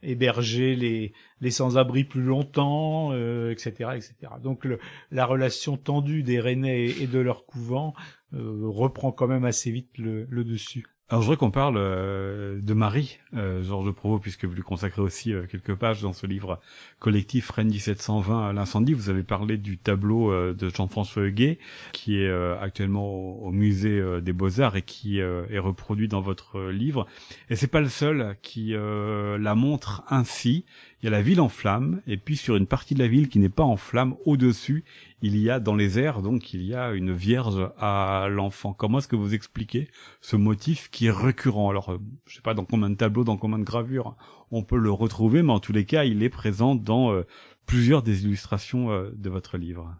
héberger 0.02 0.74
les 0.74 1.50
sans-abri 1.50 2.04
plus 2.04 2.22
longtemps, 2.22 3.12
etc., 3.50 3.90
etc. 3.96 4.14
Donc 4.42 4.66
la 5.10 5.26
relation 5.26 5.76
tendue 5.76 6.22
des 6.22 6.40
Rennais 6.40 6.86
et 6.86 7.06
de 7.06 7.18
leur 7.18 7.44
couvent 7.44 7.94
euh, 8.32 8.62
reprend 8.62 9.12
quand 9.12 9.28
même 9.28 9.44
assez 9.44 9.70
vite 9.70 9.98
le 9.98 10.44
dessus. 10.44 10.95
Alors 11.08 11.22
je 11.22 11.26
voudrais 11.28 11.38
qu'on 11.38 11.52
parle 11.52 11.76
euh, 11.78 12.60
de 12.60 12.74
Marie, 12.74 13.20
euh, 13.36 13.62
Georges 13.62 13.92
Provost, 13.92 14.20
puisque 14.20 14.44
vous 14.44 14.54
lui 14.54 14.62
consacrez 14.62 15.00
aussi 15.00 15.32
euh, 15.32 15.46
quelques 15.48 15.76
pages 15.76 16.02
dans 16.02 16.12
ce 16.12 16.26
livre 16.26 16.58
collectif 16.98 17.48
Rennes 17.50 17.68
1720 17.68 18.48
à 18.48 18.52
l'incendie. 18.52 18.92
Vous 18.92 19.08
avez 19.08 19.22
parlé 19.22 19.56
du 19.56 19.78
tableau 19.78 20.32
de 20.52 20.68
Jean-François 20.68 21.26
Huguet, 21.26 21.60
qui 21.92 22.20
est 22.20 22.30
actuellement 22.60 23.06
au, 23.06 23.52
musée 23.52 24.02
des 24.20 24.32
Beaux-Arts 24.32 24.74
et 24.74 24.82
qui 24.82 25.18
est 25.18 25.58
reproduit 25.58 26.08
dans 26.08 26.20
votre 26.20 26.70
livre. 26.70 27.06
Et 27.50 27.56
c'est 27.56 27.66
pas 27.68 27.80
le 27.80 27.88
seul 27.88 28.36
qui 28.42 28.72
la 28.72 29.54
montre 29.54 30.02
ainsi. 30.08 30.64
Il 31.02 31.04
y 31.04 31.08
a 31.08 31.10
la 31.10 31.22
ville 31.22 31.40
en 31.40 31.48
flammes, 31.48 32.00
et 32.06 32.16
puis 32.16 32.36
sur 32.36 32.56
une 32.56 32.66
partie 32.66 32.94
de 32.94 32.98
la 32.98 33.08
ville 33.08 33.28
qui 33.28 33.38
n'est 33.38 33.48
pas 33.50 33.62
en 33.62 33.76
flammes, 33.76 34.16
au-dessus, 34.24 34.84
il 35.22 35.38
y 35.38 35.48
a 35.48 35.60
dans 35.60 35.74
les 35.74 35.98
airs, 35.98 36.20
donc 36.20 36.52
il 36.52 36.62
y 36.62 36.74
a 36.74 36.92
une 36.92 37.12
vierge 37.12 37.70
à 37.78 38.28
l'enfant. 38.30 38.74
Comment 38.74 38.98
est-ce 38.98 39.08
que 39.08 39.16
vous 39.16 39.34
expliquez 39.34 39.88
ce 40.20 40.36
motif 40.36 40.90
qui 40.90 41.06
est 41.06 41.10
récurrent? 41.10 41.70
Alors, 41.70 41.92
euh, 41.92 41.98
je 42.26 42.36
sais 42.36 42.42
pas 42.42 42.54
dans 42.54 42.64
combien 42.64 42.90
de 42.90 42.96
tableaux, 42.96 43.24
dans 43.24 43.38
combien 43.38 43.58
de 43.58 43.64
gravures 43.64 44.16
on 44.50 44.62
peut 44.62 44.78
le 44.78 44.90
retrouver, 44.90 45.42
mais 45.42 45.52
en 45.52 45.60
tous 45.60 45.72
les 45.72 45.86
cas, 45.86 46.04
il 46.04 46.22
est 46.22 46.28
présent 46.28 46.74
dans 46.74 47.12
euh, 47.12 47.26
plusieurs 47.64 48.02
des 48.02 48.24
illustrations 48.24 48.90
euh, 48.90 49.10
de 49.16 49.30
votre 49.30 49.56
livre. 49.56 49.96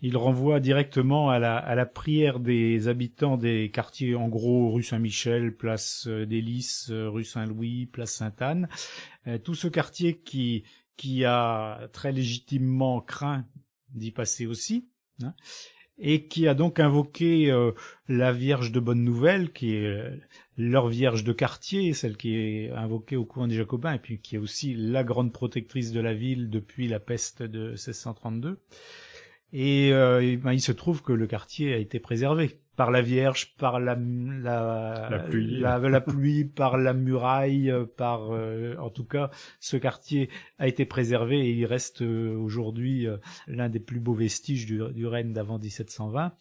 Il 0.00 0.18
renvoie 0.18 0.60
directement 0.60 1.30
à 1.30 1.38
la, 1.38 1.56
à 1.56 1.74
la 1.74 1.86
prière 1.86 2.38
des 2.40 2.88
habitants 2.88 3.38
des 3.38 3.70
quartiers, 3.70 4.14
en 4.14 4.28
gros, 4.28 4.70
rue 4.70 4.82
Saint-Michel, 4.82 5.56
place 5.56 6.06
des 6.06 6.42
Lys, 6.42 6.90
rue 6.90 7.24
Saint-Louis, 7.24 7.86
place 7.86 8.12
Sainte-Anne. 8.12 8.68
tout 9.44 9.54
ce 9.54 9.66
quartier 9.66 10.18
qui, 10.18 10.64
qui 10.98 11.24
a 11.24 11.88
très 11.94 12.12
légitimement 12.12 13.00
craint 13.00 13.46
d'y 13.94 14.10
passer 14.10 14.46
aussi, 14.46 14.88
hein, 15.22 15.34
et 15.98 16.26
qui 16.26 16.48
a 16.48 16.54
donc 16.54 16.80
invoqué 16.80 17.50
euh, 17.50 17.72
la 18.08 18.32
Vierge 18.32 18.72
de 18.72 18.80
Bonne 18.80 19.04
Nouvelle, 19.04 19.52
qui 19.52 19.74
est 19.74 19.86
euh, 19.86 20.16
leur 20.56 20.88
Vierge 20.88 21.24
de 21.24 21.32
quartier, 21.32 21.92
celle 21.92 22.16
qui 22.16 22.36
est 22.36 22.70
invoquée 22.70 23.16
au 23.16 23.24
couvent 23.24 23.46
des 23.46 23.56
Jacobins, 23.56 23.94
et 23.94 23.98
puis 23.98 24.20
qui 24.20 24.34
est 24.36 24.38
aussi 24.38 24.74
la 24.74 25.04
grande 25.04 25.32
protectrice 25.32 25.92
de 25.92 26.00
la 26.00 26.14
ville 26.14 26.50
depuis 26.50 26.88
la 26.88 27.00
peste 27.00 27.42
de 27.42 27.70
1632. 27.70 28.60
Et, 29.52 29.92
euh, 29.92 30.36
ben, 30.42 30.52
il 30.52 30.60
se 30.60 30.72
trouve 30.72 31.02
que 31.02 31.12
le 31.12 31.26
quartier 31.28 31.72
a 31.72 31.76
été 31.76 32.00
préservé 32.00 32.58
par 32.76 32.90
la 32.90 33.02
Vierge, 33.02 33.54
par 33.56 33.78
la, 33.78 33.94
la, 33.96 35.08
la, 35.10 35.18
pluie. 35.20 35.60
la, 35.60 36.00
pluie, 36.00 36.44
par 36.44 36.76
la 36.76 36.92
muraille, 36.92 37.72
par 37.96 38.32
euh, 38.32 38.76
en 38.78 38.90
tout 38.90 39.04
cas 39.04 39.30
ce 39.60 39.76
quartier 39.76 40.28
a 40.58 40.66
été 40.66 40.84
préservé 40.84 41.38
et 41.38 41.52
il 41.52 41.66
reste 41.66 42.02
euh, 42.02 42.36
aujourd'hui 42.36 43.06
euh, 43.06 43.18
l'un 43.46 43.68
des 43.68 43.80
plus 43.80 44.00
beaux 44.00 44.14
vestiges 44.14 44.66
du, 44.66 44.80
du 44.92 45.06
Rennes 45.06 45.32
d'avant 45.32 45.58
1720. 45.58 46.32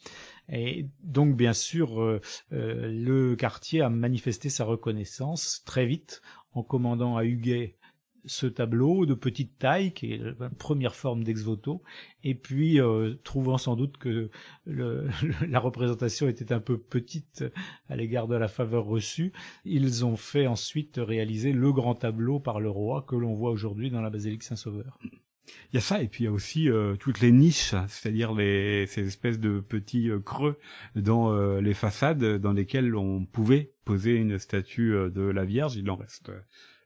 Et 0.52 0.88
donc 1.04 1.36
bien 1.36 1.54
sûr 1.54 2.19
le 2.52 3.36
quartier 3.36 3.82
a 3.82 3.89
manifesté 3.89 4.50
sa 4.50 4.65
reconnaissance 4.65 5.63
très 5.65 5.86
vite 5.86 6.22
en 6.52 6.63
commandant 6.63 7.15
à 7.15 7.24
Huguet 7.24 7.78
ce 8.26 8.46
tableau 8.48 9.06
de 9.06 9.14
petite 9.14 9.58
taille, 9.58 9.94
qui 9.94 10.14
est 10.14 10.18
la 10.40 10.50
première 10.50 10.96
forme 10.96 11.24
d'ex-voto, 11.24 11.82
et 12.24 12.36
puis 12.36 12.80
euh, 12.80 13.16
trouvant 13.24 13.58
sans 13.58 13.76
doute 13.76 13.98
que 13.98 14.30
la 14.66 15.60
représentation 15.60 16.28
était 16.28 16.54
un 16.54 16.60
peu 16.60 16.78
petite 16.78 17.44
à 17.90 17.96
l'égard 17.96 18.28
de 18.28 18.36
la 18.36 18.48
faveur 18.48 18.86
reçue, 18.86 19.34
ils 19.66 20.06
ont 20.06 20.16
fait 20.16 20.48
ensuite 20.48 20.96
réaliser 20.98 21.52
le 21.52 21.72
grand 21.74 21.96
tableau 21.96 22.40
par 22.40 22.60
le 22.60 22.70
roi 22.70 23.06
que 23.08 23.16
l'on 23.16 23.34
voit 23.34 23.52
aujourd'hui 23.52 23.90
dans 23.90 24.02
la 24.02 24.10
basilique 24.10 24.44
Saint-Sauveur. 24.44 24.98
Il 25.72 25.76
y 25.76 25.78
a 25.78 25.82
ça, 25.82 26.02
et 26.02 26.08
puis 26.08 26.24
il 26.24 26.28
y 26.28 26.30
a 26.30 26.32
aussi 26.32 26.70
euh, 26.70 26.96
toutes 26.96 27.20
les 27.20 27.34
niches, 27.34 27.76
c'est-à-dire 27.90 28.34
ces 28.38 29.06
espèces 29.06 29.40
de 29.40 29.60
petits 29.60 30.10
euh, 30.10 30.20
creux 30.20 30.58
dans 30.96 31.36
les 31.60 31.74
façades 31.74 32.38
dans 32.38 32.54
lesquels 32.54 32.96
on 32.96 33.26
pouvait 33.26 33.74
poser 33.84 34.16
une 34.16 34.40
statue 34.40 34.92
de 35.14 35.22
la 35.22 35.44
Vierge. 35.44 35.76
Il 35.76 35.90
en 35.90 35.98
reste 35.98 36.32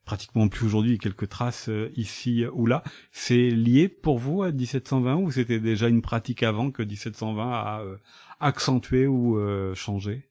pratiquement 0.08 0.48
plus 0.48 0.66
aujourd'hui, 0.66 0.98
quelques 0.98 1.30
traces 1.30 1.70
euh, 1.70 1.92
ici 1.96 2.46
ou 2.54 2.66
là. 2.66 2.82
C'est 3.12 3.50
lié 3.50 3.90
pour 3.90 4.18
vous 4.18 4.42
à 4.42 4.52
1720 4.52 5.16
ou 5.18 5.32
c'était 5.32 5.60
déjà 5.60 5.90
une 5.90 6.02
pratique 6.02 6.42
avant 6.42 6.72
que 6.72 6.82
1720 6.82 7.52
a 7.52 7.82
euh, 7.82 7.98
accentué 8.40 9.06
ou 9.06 9.38
euh, 9.38 9.76
changé? 9.76 10.27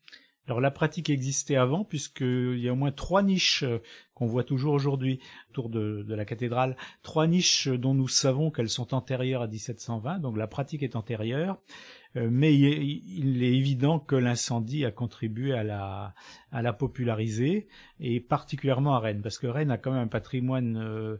Alors 0.46 0.60
la 0.60 0.70
pratique 0.70 1.10
existait 1.10 1.56
avant 1.56 1.84
puisqu'il 1.84 2.58
y 2.58 2.68
a 2.68 2.72
au 2.72 2.76
moins 2.76 2.92
trois 2.92 3.22
niches 3.22 3.64
euh, 3.64 3.78
qu'on 4.14 4.26
voit 4.26 4.44
toujours 4.44 4.74
aujourd'hui 4.74 5.18
autour 5.50 5.68
de, 5.68 6.04
la 6.08 6.24
cathédrale, 6.24 6.76
trois 7.02 7.26
niches 7.26 7.68
dont 7.68 7.94
nous 7.94 8.08
savons 8.08 8.50
qu'elles 8.50 8.70
sont 8.70 8.94
antérieures 8.94 9.42
à 9.42 9.48
1720, 9.48 10.20
donc 10.20 10.38
la 10.38 10.46
pratique 10.46 10.82
est 10.82 10.96
antérieure, 10.96 11.58
euh, 12.16 12.28
mais 12.30 12.54
il 12.54 13.42
est, 13.42 13.52
évident 13.54 13.98
que 13.98 14.16
l'incendie 14.16 14.86
a 14.86 14.90
contribué 14.90 15.52
à 15.52 15.64
la, 15.64 16.14
à 16.50 16.62
la 16.62 16.72
populariser, 16.72 17.66
et 18.00 18.20
particulièrement 18.20 18.94
à 18.94 19.00
Rennes, 19.00 19.20
parce 19.20 19.38
que 19.38 19.46
Rennes 19.48 19.70
a 19.70 19.76
quand 19.76 19.92
même 19.92 20.04
un 20.04 20.08
patrimoine 20.08 20.78
euh, 20.78 21.18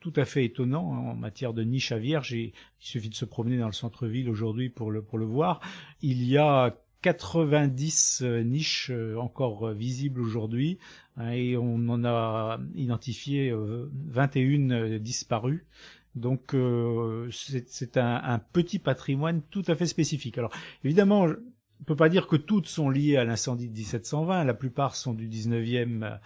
tout 0.00 0.12
à 0.16 0.24
fait 0.24 0.44
étonnant 0.44 0.84
en 0.84 1.14
matière 1.14 1.52
de 1.52 1.62
niches 1.62 1.92
à 1.92 1.98
vierge, 1.98 2.32
il 2.32 2.52
suffit 2.78 3.10
de 3.10 3.14
se 3.14 3.26
promener 3.26 3.58
dans 3.58 3.66
le 3.66 3.72
centre-ville 3.72 4.30
aujourd'hui 4.30 4.70
pour 4.70 4.90
le, 4.90 5.02
pour 5.02 5.18
le 5.18 5.26
voir. 5.26 5.60
Il 6.00 6.24
y 6.24 6.38
a 6.38 6.74
90 7.02 8.22
euh, 8.22 8.42
niches 8.42 8.90
euh, 8.90 9.16
encore 9.16 9.68
euh, 9.68 9.74
visibles 9.74 10.20
aujourd'hui 10.20 10.78
hein, 11.16 11.30
et 11.30 11.56
on 11.56 11.88
en 11.88 12.04
a 12.04 12.60
identifié 12.74 13.54
21 14.08 14.98
disparues. 14.98 15.66
Donc 16.16 16.56
c'est 17.30 17.96
un, 17.96 18.40
petit 18.52 18.80
patrimoine 18.80 19.42
tout 19.50 19.62
à 19.68 19.76
fait 19.76 19.86
spécifique. 19.86 20.38
Alors 20.38 20.50
évidemment, 20.82 21.28
on 21.80 21.84
peut 21.84 21.94
pas 21.94 22.08
dire 22.08 22.26
que 22.26 22.34
toutes 22.34 22.66
sont 22.66 22.90
liées 22.90 23.16
à 23.16 23.24
l'incendie 23.24 23.68
de 23.68 23.74
1720. 23.74 24.42
La 24.42 24.54
plupart 24.54 24.96
sont 24.96 25.14
du 25.14 25.28
19e 25.28 26.18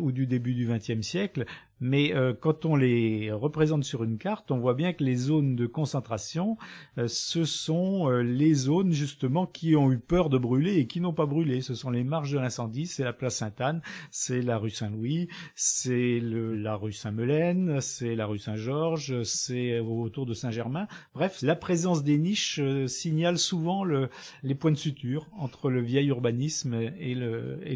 ou 0.00 0.12
du 0.12 0.26
début 0.26 0.54
du 0.54 0.68
20e 0.68 1.02
siècle, 1.02 1.44
mais 1.80 2.14
euh, 2.14 2.32
quand 2.32 2.64
on 2.64 2.74
les 2.74 3.30
représente 3.32 3.84
sur 3.84 4.02
une 4.02 4.16
carte, 4.16 4.50
on 4.50 4.58
voit 4.58 4.74
bien 4.74 4.92
que 4.94 5.04
les 5.04 5.16
zones 5.16 5.56
de 5.56 5.66
concentration, 5.66 6.56
euh, 6.96 7.06
ce 7.06 7.44
sont 7.44 8.10
euh, 8.10 8.22
les 8.22 8.54
zones 8.54 8.92
justement 8.92 9.46
qui 9.46 9.76
ont 9.76 9.92
eu 9.92 9.98
peur 9.98 10.30
de 10.30 10.38
brûler 10.38 10.76
et 10.78 10.86
qui 10.86 11.00
n'ont 11.00 11.12
pas 11.12 11.26
brûlé. 11.26 11.60
Ce 11.60 11.74
sont 11.74 11.90
les 11.90 12.04
marges 12.04 12.32
de 12.32 12.38
l'incendie, 12.38 12.86
c'est 12.86 13.04
la 13.04 13.12
place 13.12 13.36
Sainte-Anne, 13.36 13.82
c'est 14.10 14.40
la 14.40 14.56
rue 14.56 14.70
Saint-Louis, 14.70 15.28
c'est 15.54 16.20
la 16.22 16.76
rue 16.76 16.92
Saint-Melaine, 16.92 17.80
c'est 17.82 18.14
la 18.14 18.26
rue 18.26 18.38
Saint-Georges, 18.38 19.22
c'est 19.24 19.78
autour 19.80 20.24
de 20.24 20.32
Saint-Germain. 20.32 20.88
Bref, 21.14 21.42
la 21.42 21.56
présence 21.56 22.02
des 22.02 22.16
niches 22.16 22.60
signale 22.86 23.38
souvent 23.38 23.84
le, 23.84 24.08
les 24.42 24.54
points 24.54 24.72
de 24.72 24.76
suture 24.76 25.28
entre 25.36 25.68
le 25.68 25.82
vieil 25.82 26.08
urbanisme 26.08 26.74
et 26.74 27.14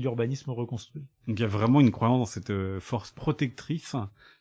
l'urbanisme 0.01 0.51
reconstruit. 0.53 1.05
Donc 1.27 1.39
il 1.39 1.43
y 1.43 1.45
a 1.45 1.49
vraiment 1.49 1.81
une 1.81 1.91
croyance 1.91 2.19
dans 2.19 2.25
cette 2.27 2.53
force 2.81 3.11
protectrice 3.13 3.95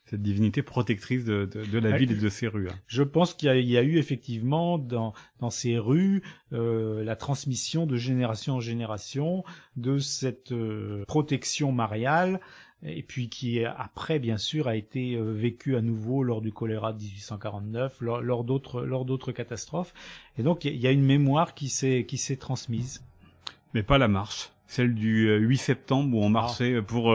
cette 0.09 0.21
divinité 0.23 0.63
protectrice 0.63 1.23
de, 1.23 1.47
la 1.77 1.97
ville 1.97 2.11
et 2.11 2.15
de 2.15 2.29
ses 2.29 2.47
rues. 2.47 2.67
Hein. 2.67 2.75
Je 2.87 3.03
pense 3.03 3.35
qu'il 3.35 3.47
y, 3.47 3.77
a 3.77 3.83
eu 3.83 3.97
effectivement 3.97 4.79
dans, 4.79 5.13
ces 5.51 5.77
rues 5.77 6.23
euh, 6.51 7.03
la 7.03 7.15
transmission 7.15 7.85
de 7.85 7.95
génération 7.95 8.55
en 8.55 8.59
génération 8.59 9.43
de 9.75 9.99
cette 9.99 10.51
euh, 10.51 11.05
protection 11.05 11.71
mariale 11.71 12.39
et 12.81 13.03
puis 13.03 13.29
qui 13.29 13.63
après 13.65 14.19
bien 14.19 14.37
sûr 14.37 14.67
a 14.67 14.75
été 14.75 15.15
euh, 15.15 15.31
vécue 15.31 15.75
à 15.75 15.81
nouveau 15.81 16.23
lors 16.23 16.41
du 16.41 16.51
choléra 16.51 16.93
de 16.93 16.99
1849, 16.99 18.01
lors, 18.01 18.43
d'autres 18.43 18.81
lors 18.81 19.05
d'autres 19.05 19.31
catastrophes. 19.31 19.93
Et 20.39 20.43
donc 20.43 20.65
il 20.65 20.77
y 20.77 20.87
a 20.87 20.91
une 20.91 21.05
mémoire 21.05 21.53
qui 21.53 21.69
s'est 21.69 22.05
qui 22.07 22.17
s'est 22.17 22.37
transmise. 22.37 23.03
Mais 23.75 23.83
pas 23.83 23.99
la 23.99 24.07
marche 24.07 24.51
celle 24.69 24.93
du 24.93 25.35
8 25.35 25.57
septembre 25.57 26.15
où 26.15 26.23
on 26.23 26.29
marchait 26.29 26.81
pour 26.81 27.13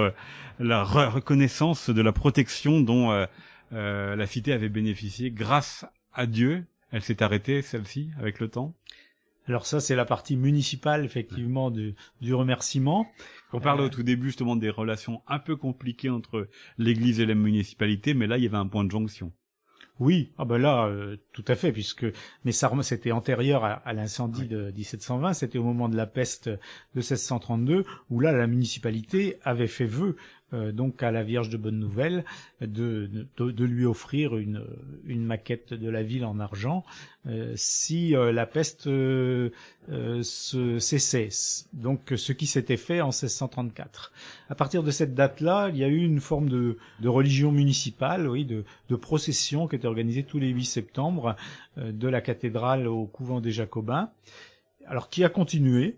la 0.59 0.85
reconnaissance 0.85 1.91
de 1.91 2.03
la 2.03 2.13
protection 2.13 2.81
dont 2.81 3.11
euh, 3.11 3.27
euh, 3.73 4.17
la 4.17 4.27
cité 4.27 4.53
avait 4.53 4.69
bénéficié 4.69 5.31
grâce 5.31 5.85
à 6.13 6.27
Dieu. 6.27 6.65
Elle 6.91 7.03
s'est 7.03 7.23
arrêtée, 7.23 7.63
celle-ci, 7.63 8.11
avec 8.19 8.41
le 8.41 8.49
temps. 8.49 8.75
Alors 9.47 9.67
ça, 9.67 9.81
c'est 9.81 9.97
la 9.97 10.05
partie 10.05 10.37
municipale, 10.37 11.05
effectivement, 11.05 11.71
du, 11.71 11.95
du 12.21 12.33
remerciement. 12.35 13.07
On 13.53 13.61
parlait 13.61 13.83
au 13.83 13.87
euh, 13.87 13.91
tout 13.91 14.03
début, 14.03 14.29
justement, 14.29 14.57
des 14.57 14.71
relations 14.71 15.23
un 15.27 15.39
peu 15.39 15.57
compliquées 15.57 16.09
entre 16.09 16.49
l'Église 16.79 17.21
et 17.21 17.27
la 17.27 17.35
municipalité, 17.35 18.15
mais 18.15 18.27
là, 18.27 18.39
il 18.39 18.45
y 18.45 18.47
avait 18.47 18.57
un 18.57 18.67
point 18.67 18.85
de 18.85 18.91
jonction. 18.91 19.33
Oui, 20.01 20.33
ah 20.39 20.45
ben 20.45 20.59
là, 20.59 20.87
euh, 20.87 21.17
tout 21.33 21.45
à 21.47 21.55
fait, 21.55 21.71
puisque 21.71 22.05
mais 22.45 22.51
ça 22.51 22.71
c'était 22.83 23.13
antérieur 23.13 23.65
à, 23.65 23.93
l'incendie 23.93 24.49
de 24.49 24.73
1720, 24.73 25.35
c'était 25.35 25.59
au 25.59 25.63
moment 25.63 25.89
de 25.89 25.97
la 25.97 26.07
peste 26.07 26.49
de 26.49 26.59
1632, 26.97 27.85
où 28.11 28.19
là 28.19 28.33
la 28.33 28.49
municipalité 28.49 29.39
avait 29.45 29.69
fait 29.69 29.87
vœu 29.87 30.17
donc 30.53 31.03
à 31.03 31.11
la 31.11 31.23
Vierge 31.23 31.49
de 31.49 31.57
Bonne 31.57 31.79
Nouvelle 31.79 32.25
de, 32.61 33.11
de, 33.39 33.65
lui 33.65 33.87
offrir 33.87 34.37
une, 34.37 34.65
une 35.05 35.25
maquette 35.25 35.75
de 35.75 35.89
la 35.89 36.03
ville 36.03 36.25
en 36.25 36.39
argent 36.39 36.85
euh, 37.27 37.55
si 37.57 38.15
euh, 38.15 38.31
la 38.33 38.47
peste 38.47 38.85
se 38.85 40.79
cessait. 40.79 41.29
Donc 41.73 42.13
ce 42.17 42.33
qui 42.33 42.47
s'était 42.47 42.77
fait 42.77 43.01
en 43.01 43.09
1634. 43.09 44.13
À 44.49 44.55
partir 44.55 44.83
de 44.83 44.91
cette 44.91 45.15
date-là, 45.15 45.71
il 45.71 45.79
y 45.79 45.85
a 45.85 45.89
eu 45.89 46.05
une 46.05 46.21
forme 46.21 46.49
de, 46.49 46.79
de 47.01 47.09
religion 47.09 47.51
municipale, 47.51 48.29
oui, 48.29 48.45
de, 48.45 48.65
de 48.89 48.97
procession 48.97 49.67
qui 49.67 49.77
était 49.77 49.89
organisée 49.89 50.23
tous 50.23 50.39
les 50.39 50.51
8 50.51 50.65
septembre 50.65 51.37
de 51.77 52.09
la 52.09 52.21
cathédrale 52.21 52.87
au 52.87 53.07
couvent 53.07 53.41
des 53.41 53.51
Jacobins. 53.51 54.11
Alors 54.87 55.09
qui 55.09 55.25
a 55.25 55.29
continué, 55.29 55.97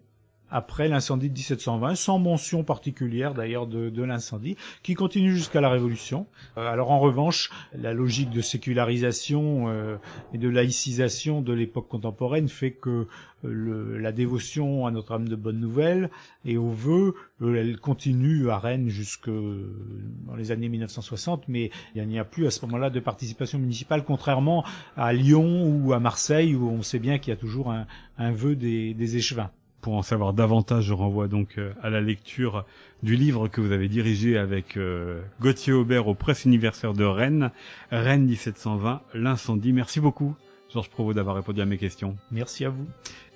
après 0.50 0.88
l'incendie 0.88 1.28
de 1.28 1.34
1720, 1.34 1.94
sans 1.94 2.18
mention 2.18 2.64
particulière 2.64 3.34
d'ailleurs 3.34 3.66
de, 3.66 3.90
de 3.90 4.02
l'incendie, 4.02 4.56
qui 4.82 4.94
continue 4.94 5.34
jusqu'à 5.34 5.60
la 5.60 5.68
Révolution. 5.68 6.26
Euh, 6.56 6.70
alors 6.70 6.90
en 6.90 6.98
revanche, 6.98 7.50
la 7.74 7.92
logique 7.92 8.30
de 8.30 8.40
sécularisation 8.40 9.68
euh, 9.68 9.96
et 10.32 10.38
de 10.38 10.48
laïcisation 10.48 11.42
de 11.42 11.52
l'époque 11.52 11.88
contemporaine 11.88 12.48
fait 12.48 12.72
que 12.72 12.90
euh, 12.90 13.06
le, 13.42 13.98
la 13.98 14.12
dévotion 14.12 14.86
à 14.86 14.90
Notre-Dame 14.90 15.28
de 15.28 15.36
Bonne 15.36 15.60
Nouvelle 15.60 16.10
et 16.44 16.56
aux 16.56 16.70
vœux, 16.70 17.14
elle 17.40 17.78
continue 17.78 18.50
à 18.50 18.58
Rennes 18.58 18.88
jusque 18.88 19.28
dans 19.28 20.36
les 20.36 20.52
années 20.52 20.68
1960, 20.68 21.48
mais 21.48 21.70
il 21.94 22.06
n'y 22.06 22.18
a 22.18 22.24
plus 22.24 22.46
à 22.46 22.50
ce 22.50 22.64
moment-là 22.66 22.88
de 22.88 23.00
participation 23.00 23.58
municipale, 23.58 24.04
contrairement 24.04 24.64
à 24.96 25.12
Lyon 25.12 25.66
ou 25.66 25.92
à 25.92 26.00
Marseille, 26.00 26.54
où 26.54 26.68
on 26.70 26.82
sait 26.82 26.98
bien 26.98 27.18
qu'il 27.18 27.30
y 27.30 27.34
a 27.34 27.36
toujours 27.36 27.70
un, 27.72 27.86
un 28.16 28.32
vœu 28.32 28.56
des, 28.56 28.94
des 28.94 29.16
échevins. 29.16 29.50
Pour 29.86 29.94
en 29.94 30.02
savoir 30.02 30.32
davantage, 30.32 30.86
je 30.86 30.92
renvoie 30.92 31.28
donc 31.28 31.58
euh, 31.58 31.70
à 31.80 31.90
la 31.90 32.00
lecture 32.00 32.64
du 33.04 33.14
livre 33.14 33.46
que 33.46 33.60
vous 33.60 33.70
avez 33.70 33.86
dirigé 33.86 34.36
avec 34.36 34.76
euh, 34.76 35.22
Gauthier 35.40 35.72
Aubert 35.72 36.08
aux 36.08 36.14
presses 36.16 36.44
universitaires 36.44 36.92
de 36.92 37.04
Rennes, 37.04 37.52
Rennes 37.92 38.24
1720, 38.24 39.02
l'incendie. 39.14 39.72
Merci 39.72 40.00
beaucoup, 40.00 40.34
Georges 40.76 40.90
Provost, 40.90 41.16
d'avoir 41.16 41.36
répondu 41.36 41.62
à 41.62 41.64
mes 41.64 41.78
questions. 41.78 42.18
Merci 42.30 42.66
à 42.66 42.68
vous. 42.68 42.86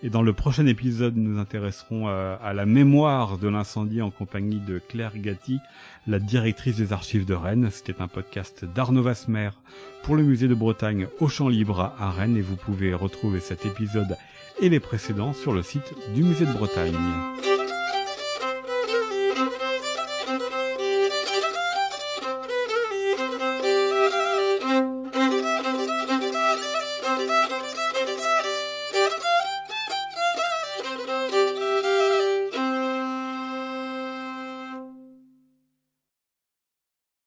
Et 0.03 0.11
dans 0.11 0.21
le 0.21 0.35
prochain 0.35 0.67
épisode, 0.67 1.17
nous 1.17 1.33
nous 1.33 1.41
intéresserons 1.41 2.07
euh, 2.07 2.37
à 2.43 2.53
la 2.53 2.67
mémoire 2.67 3.39
de 3.39 3.49
l'incendie 3.49 4.03
en 4.03 4.11
compagnie 4.11 4.61
de 4.61 4.79
Claire 4.79 5.17
Gatti, 5.17 5.59
la 6.07 6.19
directrice 6.19 6.77
des 6.77 6.93
archives 6.93 7.25
de 7.25 7.33
Rennes. 7.33 7.71
C'était 7.73 8.03
un 8.03 8.09
podcast 8.09 8.67
d'Arnaud 8.67 9.03
Vasmer 9.03 9.51
pour 10.03 10.17
le 10.17 10.23
musée 10.23 10.49
de 10.49 10.55
Bretagne 10.55 11.07
au 11.19 11.29
Champ 11.29 11.49
Libre 11.49 11.95
à 11.99 12.11
Rennes 12.11 12.37
et 12.37 12.43
vous 12.43 12.57
pouvez 12.57 12.93
retrouver 12.93 13.41
cet 13.41 13.65
épisode 13.65 14.19
et 14.61 14.69
les 14.69 14.81
précédents 14.81 15.33
sur 15.33 15.55
le 15.55 15.63
site 15.63 15.95
du 16.15 16.23
musée 16.23 16.45
de 16.45 16.53
Bretagne. 16.53 16.93